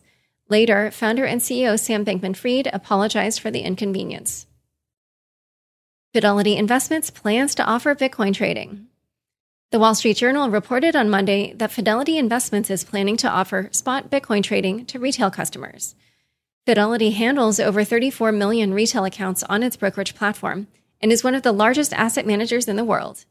Later, 0.48 0.92
founder 0.92 1.24
and 1.24 1.40
CEO 1.40 1.76
Sam 1.76 2.04
Bankman 2.04 2.36
Fried 2.36 2.70
apologized 2.72 3.40
for 3.40 3.50
the 3.50 3.62
inconvenience. 3.62 4.46
Fidelity 6.14 6.56
Investments 6.56 7.10
plans 7.10 7.56
to 7.56 7.64
offer 7.64 7.96
Bitcoin 7.96 8.32
trading. 8.32 8.86
The 9.72 9.80
Wall 9.80 9.96
Street 9.96 10.18
Journal 10.18 10.50
reported 10.50 10.94
on 10.94 11.10
Monday 11.10 11.52
that 11.54 11.72
Fidelity 11.72 12.16
Investments 12.16 12.70
is 12.70 12.84
planning 12.84 13.16
to 13.16 13.28
offer 13.28 13.68
spot 13.72 14.08
Bitcoin 14.08 14.44
trading 14.44 14.86
to 14.86 15.00
retail 15.00 15.32
customers. 15.32 15.96
Fidelity 16.64 17.10
handles 17.10 17.58
over 17.58 17.82
34 17.82 18.30
million 18.30 18.72
retail 18.72 19.04
accounts 19.04 19.42
on 19.42 19.64
its 19.64 19.76
brokerage 19.76 20.14
platform 20.14 20.68
and 21.00 21.10
is 21.10 21.24
one 21.24 21.34
of 21.34 21.42
the 21.42 21.50
largest 21.50 21.92
asset 21.92 22.24
managers 22.24 22.68
in 22.68 22.76
the 22.76 22.84
world. 22.84 23.24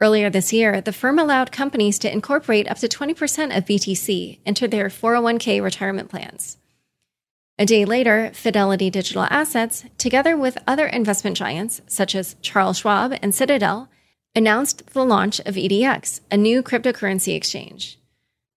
Earlier 0.00 0.28
this 0.28 0.52
year, 0.52 0.80
the 0.80 0.92
firm 0.92 1.18
allowed 1.18 1.52
companies 1.52 1.98
to 2.00 2.12
incorporate 2.12 2.68
up 2.68 2.78
to 2.78 2.88
20% 2.88 3.56
of 3.56 3.64
BTC 3.64 4.40
into 4.44 4.66
their 4.66 4.88
401k 4.88 5.62
retirement 5.62 6.10
plans. 6.10 6.58
A 7.56 7.64
day 7.64 7.84
later, 7.84 8.32
Fidelity 8.34 8.90
Digital 8.90 9.28
Assets, 9.30 9.84
together 9.96 10.36
with 10.36 10.58
other 10.66 10.86
investment 10.86 11.36
giants 11.36 11.80
such 11.86 12.16
as 12.16 12.34
Charles 12.42 12.78
Schwab 12.78 13.16
and 13.22 13.32
Citadel, 13.32 13.88
announced 14.34 14.84
the 14.92 15.04
launch 15.04 15.38
of 15.40 15.54
EDX, 15.54 16.20
a 16.32 16.36
new 16.36 16.64
cryptocurrency 16.64 17.36
exchange. 17.36 18.00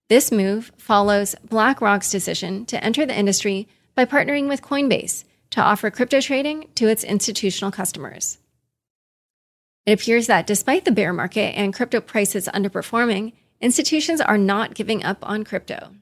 This 0.10 0.32
move 0.32 0.72
follows 0.78 1.36
BlackRock's 1.48 2.10
decision 2.10 2.66
to 2.66 2.84
enter 2.84 3.06
the 3.06 3.18
industry 3.18 3.68
by 3.94 4.06
partnering 4.06 4.48
with 4.48 4.64
Coinbase 4.64 5.26
to 5.52 5.62
offer 5.62 5.92
crypto 5.92 6.20
trading 6.20 6.70
to 6.76 6.88
its 6.88 7.04
institutional 7.04 7.72
customers. 7.72 8.40
It 9.88 9.94
appears 9.94 10.28
that 10.28 10.46
despite 10.46 10.84
the 10.84 10.92
bear 10.92 11.14
market 11.14 11.58
and 11.58 11.74
crypto 11.74 12.02
prices 12.02 12.50
underperforming, 12.54 13.32
institutions 13.62 14.20
are 14.20 14.38
not 14.38 14.76
giving 14.76 15.02
up 15.02 15.18
on 15.22 15.46
crypto. 15.46 15.94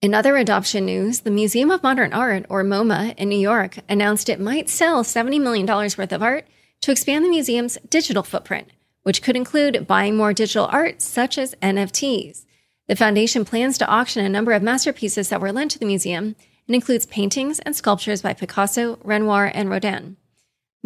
In 0.00 0.14
other 0.14 0.36
adoption 0.36 0.84
news, 0.86 1.20
the 1.20 1.32
Museum 1.32 1.72
of 1.72 1.82
Modern 1.82 2.12
Art, 2.12 2.46
or 2.48 2.62
MoMA, 2.62 3.16
in 3.16 3.28
New 3.28 3.38
York 3.38 3.78
announced 3.88 4.28
it 4.28 4.38
might 4.38 4.68
sell 4.68 5.02
$70 5.02 5.40
million 5.40 5.66
worth 5.66 6.12
of 6.12 6.22
art 6.22 6.46
to 6.82 6.92
expand 6.92 7.24
the 7.24 7.28
museum's 7.28 7.76
digital 7.90 8.22
footprint, 8.22 8.68
which 9.02 9.20
could 9.20 9.34
include 9.34 9.88
buying 9.88 10.16
more 10.16 10.32
digital 10.32 10.68
art, 10.70 11.02
such 11.02 11.36
as 11.36 11.56
NFTs. 11.56 12.44
The 12.86 12.94
foundation 12.94 13.44
plans 13.44 13.78
to 13.78 13.88
auction 13.88 14.24
a 14.24 14.28
number 14.28 14.52
of 14.52 14.62
masterpieces 14.62 15.30
that 15.30 15.40
were 15.40 15.50
lent 15.50 15.72
to 15.72 15.80
the 15.80 15.86
museum 15.86 16.36
and 16.68 16.74
includes 16.76 17.06
paintings 17.06 17.58
and 17.58 17.74
sculptures 17.74 18.22
by 18.22 18.32
Picasso, 18.32 19.00
Renoir, 19.02 19.50
and 19.52 19.68
Rodin. 19.68 20.18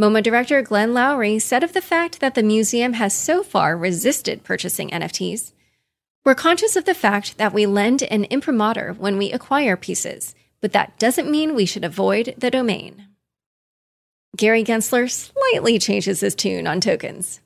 MoMA 0.00 0.22
director 0.22 0.62
Glenn 0.62 0.94
Lowry 0.94 1.38
said 1.38 1.62
of 1.62 1.74
the 1.74 1.82
fact 1.82 2.20
that 2.20 2.34
the 2.34 2.42
museum 2.42 2.94
has 2.94 3.14
so 3.14 3.42
far 3.42 3.76
resisted 3.76 4.42
purchasing 4.42 4.88
NFTs, 4.88 5.52
We're 6.24 6.34
conscious 6.34 6.74
of 6.74 6.86
the 6.86 6.94
fact 6.94 7.36
that 7.36 7.52
we 7.52 7.66
lend 7.66 8.04
an 8.04 8.24
imprimatur 8.30 8.94
when 8.94 9.18
we 9.18 9.30
acquire 9.30 9.76
pieces, 9.76 10.34
but 10.62 10.72
that 10.72 10.98
doesn't 10.98 11.30
mean 11.30 11.54
we 11.54 11.66
should 11.66 11.84
avoid 11.84 12.34
the 12.38 12.50
domain. 12.50 13.08
Gary 14.34 14.64
Gensler 14.64 15.10
slightly 15.10 15.78
changes 15.78 16.20
his 16.20 16.34
tune 16.34 16.66
on 16.66 16.80
tokens. 16.80 17.42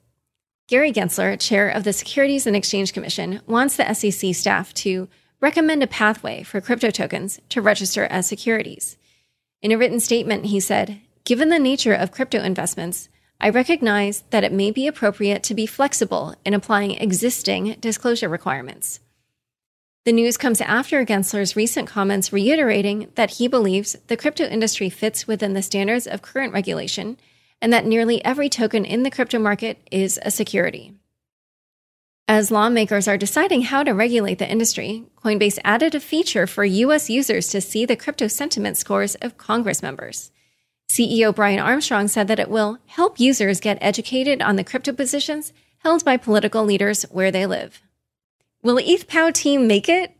Gary 0.68 0.92
Gensler, 0.92 1.36
chair 1.40 1.68
of 1.68 1.82
the 1.82 1.92
Securities 1.92 2.46
and 2.46 2.54
Exchange 2.54 2.92
Commission, 2.92 3.40
wants 3.48 3.74
the 3.74 3.92
SEC 3.92 4.32
staff 4.32 4.72
to 4.74 5.08
recommend 5.40 5.82
a 5.82 5.88
pathway 5.88 6.44
for 6.44 6.60
crypto 6.60 6.92
tokens 6.92 7.40
to 7.48 7.60
register 7.60 8.04
as 8.04 8.28
securities. 8.28 8.96
In 9.60 9.72
a 9.72 9.76
written 9.76 9.98
statement, 9.98 10.46
he 10.46 10.60
said, 10.60 11.00
Given 11.24 11.48
the 11.48 11.58
nature 11.58 11.94
of 11.94 12.12
crypto 12.12 12.42
investments, 12.42 13.08
I 13.40 13.48
recognize 13.48 14.24
that 14.28 14.44
it 14.44 14.52
may 14.52 14.70
be 14.70 14.86
appropriate 14.86 15.42
to 15.44 15.54
be 15.54 15.64
flexible 15.64 16.34
in 16.44 16.52
applying 16.52 16.90
existing 16.90 17.76
disclosure 17.80 18.28
requirements. 18.28 19.00
The 20.04 20.12
news 20.12 20.36
comes 20.36 20.60
after 20.60 21.02
Gensler's 21.02 21.56
recent 21.56 21.88
comments 21.88 22.30
reiterating 22.30 23.10
that 23.14 23.32
he 23.32 23.48
believes 23.48 23.96
the 24.08 24.18
crypto 24.18 24.44
industry 24.44 24.90
fits 24.90 25.26
within 25.26 25.54
the 25.54 25.62
standards 25.62 26.06
of 26.06 26.20
current 26.20 26.52
regulation 26.52 27.16
and 27.62 27.72
that 27.72 27.86
nearly 27.86 28.22
every 28.22 28.50
token 28.50 28.84
in 28.84 29.02
the 29.02 29.10
crypto 29.10 29.38
market 29.38 29.78
is 29.90 30.20
a 30.20 30.30
security. 30.30 30.92
As 32.28 32.50
lawmakers 32.50 33.08
are 33.08 33.16
deciding 33.16 33.62
how 33.62 33.82
to 33.82 33.92
regulate 33.92 34.38
the 34.38 34.50
industry, 34.50 35.04
Coinbase 35.22 35.58
added 35.64 35.94
a 35.94 36.00
feature 36.00 36.46
for 36.46 36.66
U.S. 36.66 37.08
users 37.08 37.48
to 37.48 37.62
see 37.62 37.86
the 37.86 37.96
crypto 37.96 38.28
sentiment 38.28 38.76
scores 38.76 39.14
of 39.16 39.38
Congress 39.38 39.82
members. 39.82 40.30
CEO 40.90 41.34
Brian 41.34 41.58
Armstrong 41.58 42.08
said 42.08 42.28
that 42.28 42.38
it 42.38 42.50
will 42.50 42.78
help 42.86 43.18
users 43.18 43.60
get 43.60 43.78
educated 43.80 44.42
on 44.42 44.56
the 44.56 44.64
crypto 44.64 44.92
positions 44.92 45.52
held 45.78 46.04
by 46.04 46.16
political 46.16 46.64
leaders 46.64 47.02
where 47.10 47.30
they 47.30 47.46
live. 47.46 47.82
Will 48.62 48.76
ETHPOW 48.76 49.32
team 49.34 49.66
make 49.66 49.88
it? 49.88 50.16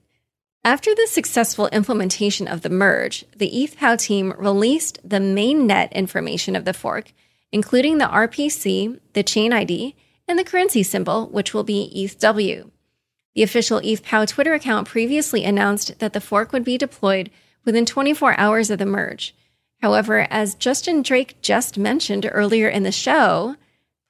After 0.65 0.95
the 0.95 1.07
successful 1.07 1.69
implementation 1.69 2.49
of 2.49 2.63
the 2.63 2.71
merge, 2.71 3.25
the 3.37 3.51
ETHPOW 3.51 3.99
team 3.99 4.35
released 4.39 4.99
the 5.05 5.19
mainnet 5.19 5.93
information 5.93 6.57
of 6.57 6.65
the 6.65 6.73
fork, 6.73 7.13
including 7.53 7.99
the 7.99 8.07
RPC, 8.07 8.99
the 9.13 9.23
chain 9.23 9.53
ID, 9.53 9.95
and 10.27 10.39
the 10.39 10.45
currency 10.45 10.83
symbol, 10.83 11.27
which 11.27 11.53
will 11.53 11.65
be 11.65 11.93
ETHW. 11.95 12.71
The 13.35 13.43
official 13.43 13.81
ETHPOW 13.81 14.27
Twitter 14.29 14.55
account 14.55 14.89
previously 14.89 15.45
announced 15.45 15.99
that 15.99 16.13
the 16.13 16.21
fork 16.21 16.53
would 16.53 16.65
be 16.65 16.79
deployed 16.79 17.31
within 17.65 17.85
24 17.85 18.39
hours 18.39 18.71
of 18.71 18.79
the 18.79 18.87
merge. 18.87 19.35
However, 19.85 20.27
as 20.31 20.55
Justin 20.55 21.03
Drake 21.03 21.37
just 21.43 21.77
mentioned 21.77 22.27
earlier 22.33 22.71
in 22.71 22.85
the 22.85 22.91
show, 22.91 23.57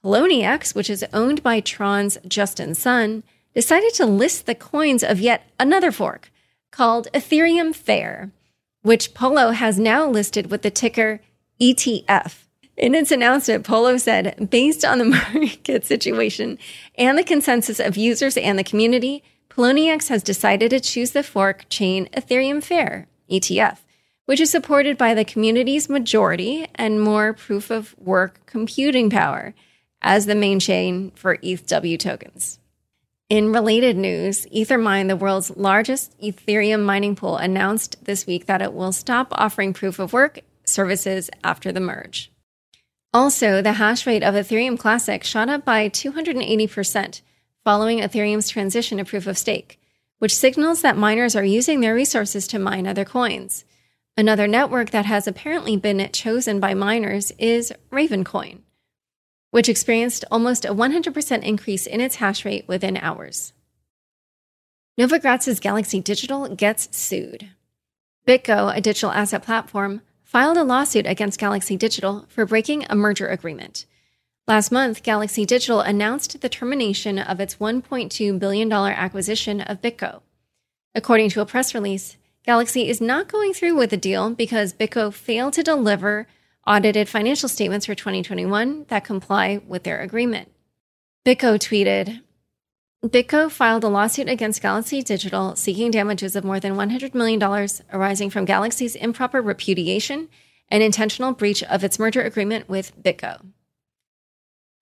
Poloniex, 0.04 0.72
which 0.72 0.88
is 0.88 1.04
owned 1.12 1.42
by 1.42 1.58
Tron's 1.58 2.16
Justin 2.28 2.76
Sun, 2.76 3.24
decided 3.56 3.92
to 3.94 4.06
list 4.06 4.46
the 4.46 4.54
coins 4.54 5.02
of 5.02 5.18
yet 5.18 5.50
another 5.58 5.90
fork 5.90 6.30
called 6.70 7.08
Ethereum 7.12 7.74
Fair, 7.74 8.30
which 8.82 9.14
Polo 9.14 9.50
has 9.50 9.76
now 9.76 10.08
listed 10.08 10.48
with 10.48 10.62
the 10.62 10.70
ticker 10.70 11.18
ETF. 11.60 12.44
In 12.76 12.94
its 12.94 13.10
announcement, 13.10 13.66
Polo 13.66 13.96
said, 13.96 14.48
based 14.48 14.84
on 14.84 14.98
the 14.98 15.04
market 15.34 15.84
situation 15.84 16.56
and 16.96 17.18
the 17.18 17.24
consensus 17.24 17.80
of 17.80 17.96
users 17.96 18.36
and 18.36 18.56
the 18.56 18.62
community, 18.62 19.24
Poloniex 19.50 20.08
has 20.08 20.22
decided 20.22 20.70
to 20.70 20.78
choose 20.78 21.10
the 21.10 21.24
fork 21.24 21.66
chain 21.68 22.08
Ethereum 22.12 22.62
Fair, 22.62 23.08
ETF 23.28 23.78
which 24.26 24.40
is 24.40 24.50
supported 24.50 24.96
by 24.96 25.14
the 25.14 25.24
community's 25.24 25.88
majority 25.88 26.66
and 26.74 27.00
more 27.00 27.32
proof 27.32 27.70
of 27.70 27.94
work 27.98 28.40
computing 28.46 29.10
power 29.10 29.54
as 30.00 30.26
the 30.26 30.34
main 30.34 30.60
chain 30.60 31.10
for 31.14 31.36
ETHW 31.38 31.98
tokens. 31.98 32.58
In 33.30 33.52
related 33.52 33.96
news, 33.96 34.46
Ethermine, 34.46 35.08
the 35.08 35.16
world's 35.16 35.56
largest 35.56 36.18
Ethereum 36.20 36.84
mining 36.84 37.16
pool, 37.16 37.36
announced 37.36 37.96
this 38.04 38.26
week 38.26 38.46
that 38.46 38.60
it 38.60 38.74
will 38.74 38.92
stop 38.92 39.28
offering 39.32 39.72
proof 39.72 39.98
of 39.98 40.12
work 40.12 40.40
services 40.64 41.30
after 41.42 41.72
the 41.72 41.80
merge. 41.80 42.30
Also, 43.14 43.62
the 43.62 43.74
hash 43.74 44.06
rate 44.06 44.22
of 44.22 44.34
Ethereum 44.34 44.78
Classic 44.78 45.24
shot 45.24 45.48
up 45.48 45.64
by 45.64 45.88
280% 45.88 47.22
following 47.62 48.00
Ethereum's 48.00 48.50
transition 48.50 48.98
to 48.98 49.04
proof 49.04 49.26
of 49.26 49.38
stake, 49.38 49.80
which 50.18 50.36
signals 50.36 50.82
that 50.82 50.96
miners 50.96 51.34
are 51.34 51.44
using 51.44 51.80
their 51.80 51.94
resources 51.94 52.46
to 52.48 52.58
mine 52.58 52.86
other 52.86 53.04
coins. 53.04 53.64
Another 54.16 54.46
network 54.46 54.90
that 54.90 55.06
has 55.06 55.26
apparently 55.26 55.76
been 55.76 56.08
chosen 56.12 56.60
by 56.60 56.72
miners 56.72 57.32
is 57.36 57.72
Ravencoin, 57.90 58.60
which 59.50 59.68
experienced 59.68 60.24
almost 60.30 60.64
a 60.64 60.72
100% 60.72 61.42
increase 61.42 61.84
in 61.84 62.00
its 62.00 62.16
hash 62.16 62.44
rate 62.44 62.68
within 62.68 62.96
hours. 62.96 63.52
Novogratz's 64.96 65.58
Galaxy 65.58 66.00
Digital 66.00 66.46
gets 66.54 66.96
sued. 66.96 67.50
BitGo, 68.24 68.76
a 68.76 68.80
digital 68.80 69.10
asset 69.10 69.42
platform, 69.42 70.00
filed 70.22 70.56
a 70.56 70.62
lawsuit 70.62 71.06
against 71.06 71.40
Galaxy 71.40 71.76
Digital 71.76 72.26
for 72.28 72.46
breaking 72.46 72.86
a 72.88 72.94
merger 72.94 73.26
agreement. 73.26 73.84
Last 74.46 74.70
month, 74.70 75.02
Galaxy 75.02 75.44
Digital 75.44 75.80
announced 75.80 76.40
the 76.40 76.48
termination 76.48 77.18
of 77.18 77.40
its 77.40 77.56
$1.2 77.56 78.38
billion 78.38 78.70
acquisition 78.72 79.60
of 79.60 79.82
BitGo. 79.82 80.20
According 80.94 81.30
to 81.30 81.40
a 81.40 81.46
press 81.46 81.74
release, 81.74 82.16
Galaxy 82.44 82.88
is 82.90 83.00
not 83.00 83.28
going 83.28 83.54
through 83.54 83.74
with 83.74 83.88
the 83.88 83.96
deal 83.96 84.28
because 84.28 84.74
BitGo 84.74 85.12
failed 85.14 85.54
to 85.54 85.62
deliver 85.62 86.26
audited 86.66 87.08
financial 87.08 87.48
statements 87.48 87.86
for 87.86 87.94
2021 87.94 88.84
that 88.88 89.04
comply 89.04 89.62
with 89.66 89.84
their 89.84 90.00
agreement. 90.00 90.50
BitGo 91.24 91.58
tweeted, 91.58 92.20
BitGo 93.02 93.50
filed 93.50 93.82
a 93.82 93.88
lawsuit 93.88 94.28
against 94.28 94.60
Galaxy 94.60 95.02
Digital 95.02 95.56
seeking 95.56 95.90
damages 95.90 96.36
of 96.36 96.44
more 96.44 96.60
than 96.60 96.74
$100 96.74 97.14
million 97.14 97.42
arising 97.92 98.28
from 98.28 98.44
Galaxy's 98.44 98.94
improper 98.94 99.40
repudiation 99.40 100.28
and 100.68 100.82
intentional 100.82 101.32
breach 101.32 101.62
of 101.64 101.82
its 101.82 101.98
merger 101.98 102.22
agreement 102.22 102.68
with 102.68 102.92
BitGo. 103.02 103.40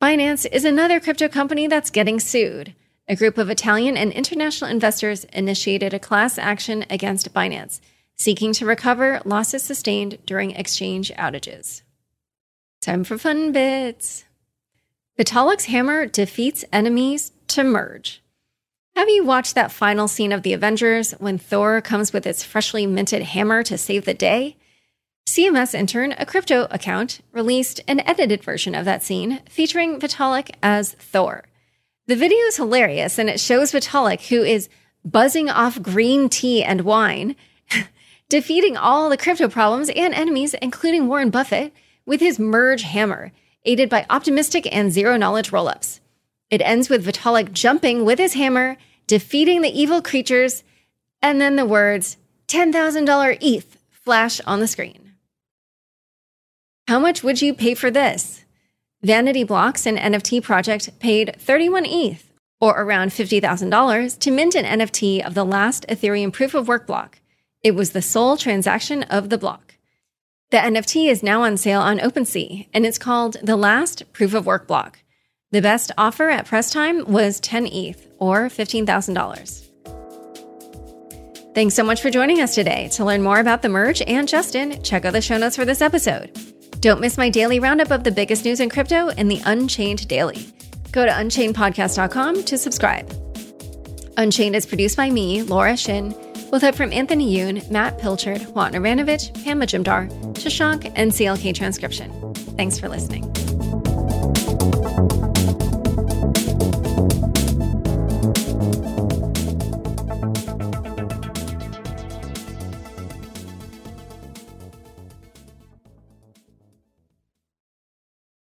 Binance 0.00 0.46
is 0.50 0.64
another 0.64 0.98
crypto 0.98 1.28
company 1.28 1.68
that's 1.68 1.90
getting 1.90 2.18
sued 2.18 2.74
a 3.09 3.16
group 3.16 3.38
of 3.38 3.50
Italian 3.50 3.96
and 3.96 4.12
international 4.12 4.70
investors 4.70 5.24
initiated 5.32 5.92
a 5.92 5.98
class 5.98 6.38
action 6.38 6.84
against 6.88 7.34
Binance, 7.34 7.80
seeking 8.16 8.53
to 8.55 8.66
recover 8.66 9.20
losses 9.24 9.62
sustained 9.62 10.18
during 10.24 10.53
exchange 10.53 11.11
outages. 11.18 11.82
Time 12.80 13.05
for 13.05 13.18
fun 13.18 13.53
bits. 13.53 14.24
Vitalik's 15.18 15.66
hammer 15.66 16.07
defeats 16.07 16.64
enemies 16.72 17.32
to 17.48 17.62
merge. 17.62 18.22
Have 18.94 19.09
you 19.09 19.24
watched 19.24 19.55
that 19.55 19.72
final 19.72 20.07
scene 20.07 20.32
of 20.32 20.42
The 20.42 20.53
Avengers 20.53 21.12
when 21.12 21.38
Thor 21.38 21.80
comes 21.80 22.12
with 22.12 22.26
its 22.26 22.42
freshly 22.42 22.86
minted 22.86 23.22
hammer 23.22 23.62
to 23.62 23.78
save 23.78 24.05
the 24.05 24.14
day? 24.14 24.57
CMS 25.28 25.74
Intern, 25.74 26.14
a 26.18 26.26
crypto 26.26 26.66
account, 26.70 27.20
released 27.32 27.80
an 27.88 28.00
edited 28.00 28.42
version 28.42 28.74
of 28.74 28.84
that 28.84 29.03
scene 29.03 29.40
featuring 29.48 29.98
Vitalik 29.98 30.50
as 30.62 30.92
Thor. 30.94 31.44
The 32.07 32.16
video 32.16 32.38
is 32.46 32.57
hilarious 32.57 33.18
and 33.18 33.30
it 33.30 33.38
shows 33.38 33.70
Vitalik, 33.72 34.28
who 34.28 34.42
is 34.42 34.68
buzzing 35.05 35.48
off 35.48 35.80
green 35.80 36.28
tea 36.28 36.62
and 36.64 36.80
wine, 36.80 37.36
defeating 38.28 38.76
all 38.76 39.09
the 39.09 39.16
crypto 39.16 39.48
problems 39.48 39.88
and 39.90 40.12
enemies, 40.12 40.55
including 40.55 41.07
Warren 41.07 41.30
Buffett, 41.30 41.72
with 42.05 42.20
his 42.20 42.38
merge 42.38 42.82
hammer, 42.82 43.30
aided 43.64 43.88
by 43.88 44.07
optimistic 44.11 44.66
and 44.74 44.92
zero 44.92 45.16
knowledge 45.16 45.53
rollups. 45.53 46.00
It 46.50 46.61
ends 46.61 46.88
with 46.88 47.07
Vitalik 47.07 47.53
jumping 47.53 48.05
with 48.05 48.18
his 48.18 48.34
hammer, 48.34 48.76
defeating 49.07 49.62
the 49.62 49.80
evil 49.80 50.03
creatures, 50.03 50.64
and 51.22 51.40
then 51.40 51.57
the 51.57 51.64
words 51.64 52.16
$10,000 52.48 53.38
ETH 53.40 53.78
flash 53.90 54.40
on 54.40 54.59
the 54.59 54.66
screen. 54.66 55.12
How 56.88 56.98
much 56.98 57.22
would 57.22 57.40
you 57.40 57.55
pay 57.55 57.74
for 57.74 57.90
this? 57.90 58.41
Vanity 59.05 59.42
Blocks, 59.42 59.84
an 59.84 59.96
NFT 59.96 60.44
project, 60.44 60.96
paid 61.00 61.34
31 61.36 61.84
ETH, 61.86 62.32
or 62.61 62.80
around 62.80 63.09
$50,000, 63.09 64.18
to 64.20 64.30
mint 64.30 64.55
an 64.55 64.78
NFT 64.78 65.26
of 65.26 65.34
the 65.34 65.44
last 65.44 65.84
Ethereum 65.88 66.32
proof 66.32 66.55
of 66.55 66.68
work 66.68 66.86
block. 66.86 67.18
It 67.64 67.72
was 67.72 67.90
the 67.90 68.00
sole 68.00 68.36
transaction 68.36 69.03
of 69.03 69.28
the 69.28 69.38
block. 69.38 69.74
The 70.53 70.59
NFT 70.59 71.09
is 71.11 71.20
now 71.20 71.42
on 71.42 71.57
sale 71.57 71.80
on 71.80 71.98
OpenSea, 71.98 72.68
and 72.72 72.86
it's 72.86 72.98
called 72.98 73.38
the 73.42 73.57
last 73.57 74.12
proof 74.12 74.34
of 74.34 74.46
work 74.46 74.68
block. 74.68 75.00
The 75.50 75.61
best 75.61 75.90
offer 75.98 76.30
at 76.30 76.46
press 76.46 76.70
time 76.70 77.05
was 77.05 77.40
10 77.40 77.66
ETH, 77.66 78.07
or 78.20 78.42
$15,000. 78.42 79.68
Thanks 81.57 81.74
so 81.74 81.82
much 81.82 82.00
for 82.00 82.09
joining 82.09 82.40
us 82.40 82.55
today. 82.55 82.88
To 82.92 83.05
learn 83.05 83.24
more 83.24 83.40
about 83.40 83.62
the 83.62 83.68
merge 83.68 84.00
and 84.03 84.28
Justin, 84.28 84.80
check 84.84 85.05
out 85.05 85.12
the 85.12 85.20
show 85.20 85.38
notes 85.38 85.57
for 85.57 85.64
this 85.64 85.82
episode. 85.82 86.30
Don't 86.83 87.01
miss 87.01 87.16
my 87.16 87.28
daily 87.28 87.61
roundup 87.61 87.93
of 87.93 88.03
the 88.03 88.11
biggest 88.11 88.45
news 88.45 88.59
in 88.59 88.68
crypto 88.68 89.07
in 89.11 89.28
the 89.28 89.41
Unchained 89.45 90.09
Daily. 90.09 90.53
Go 90.91 91.07
to 91.07 91.12
unchainedpodcast.com 91.12 92.43
to 92.43 92.59
subscribe. 92.59 93.09
Unchained 94.16 94.57
is 94.57 94.66
produced 94.66 94.97
by 94.97 95.09
me, 95.09 95.45
Laura 95.45 95.76
Shin, 95.76 96.12
with 96.51 96.62
help 96.62 96.74
from 96.74 96.93
Anthony 96.93 97.33
Yoon, 97.33 97.70
Matt 97.70 98.01
Pilchard, 98.01 98.49
Juan 98.49 98.72
Aranovich, 98.72 99.33
Pam 99.45 99.61
Majumdar, 99.61 100.11
Shashank, 100.35 100.91
and 100.97 101.12
CLK 101.12 101.55
Transcription. 101.55 102.35
Thanks 102.57 102.80
for 102.80 102.89
listening. 102.89 103.33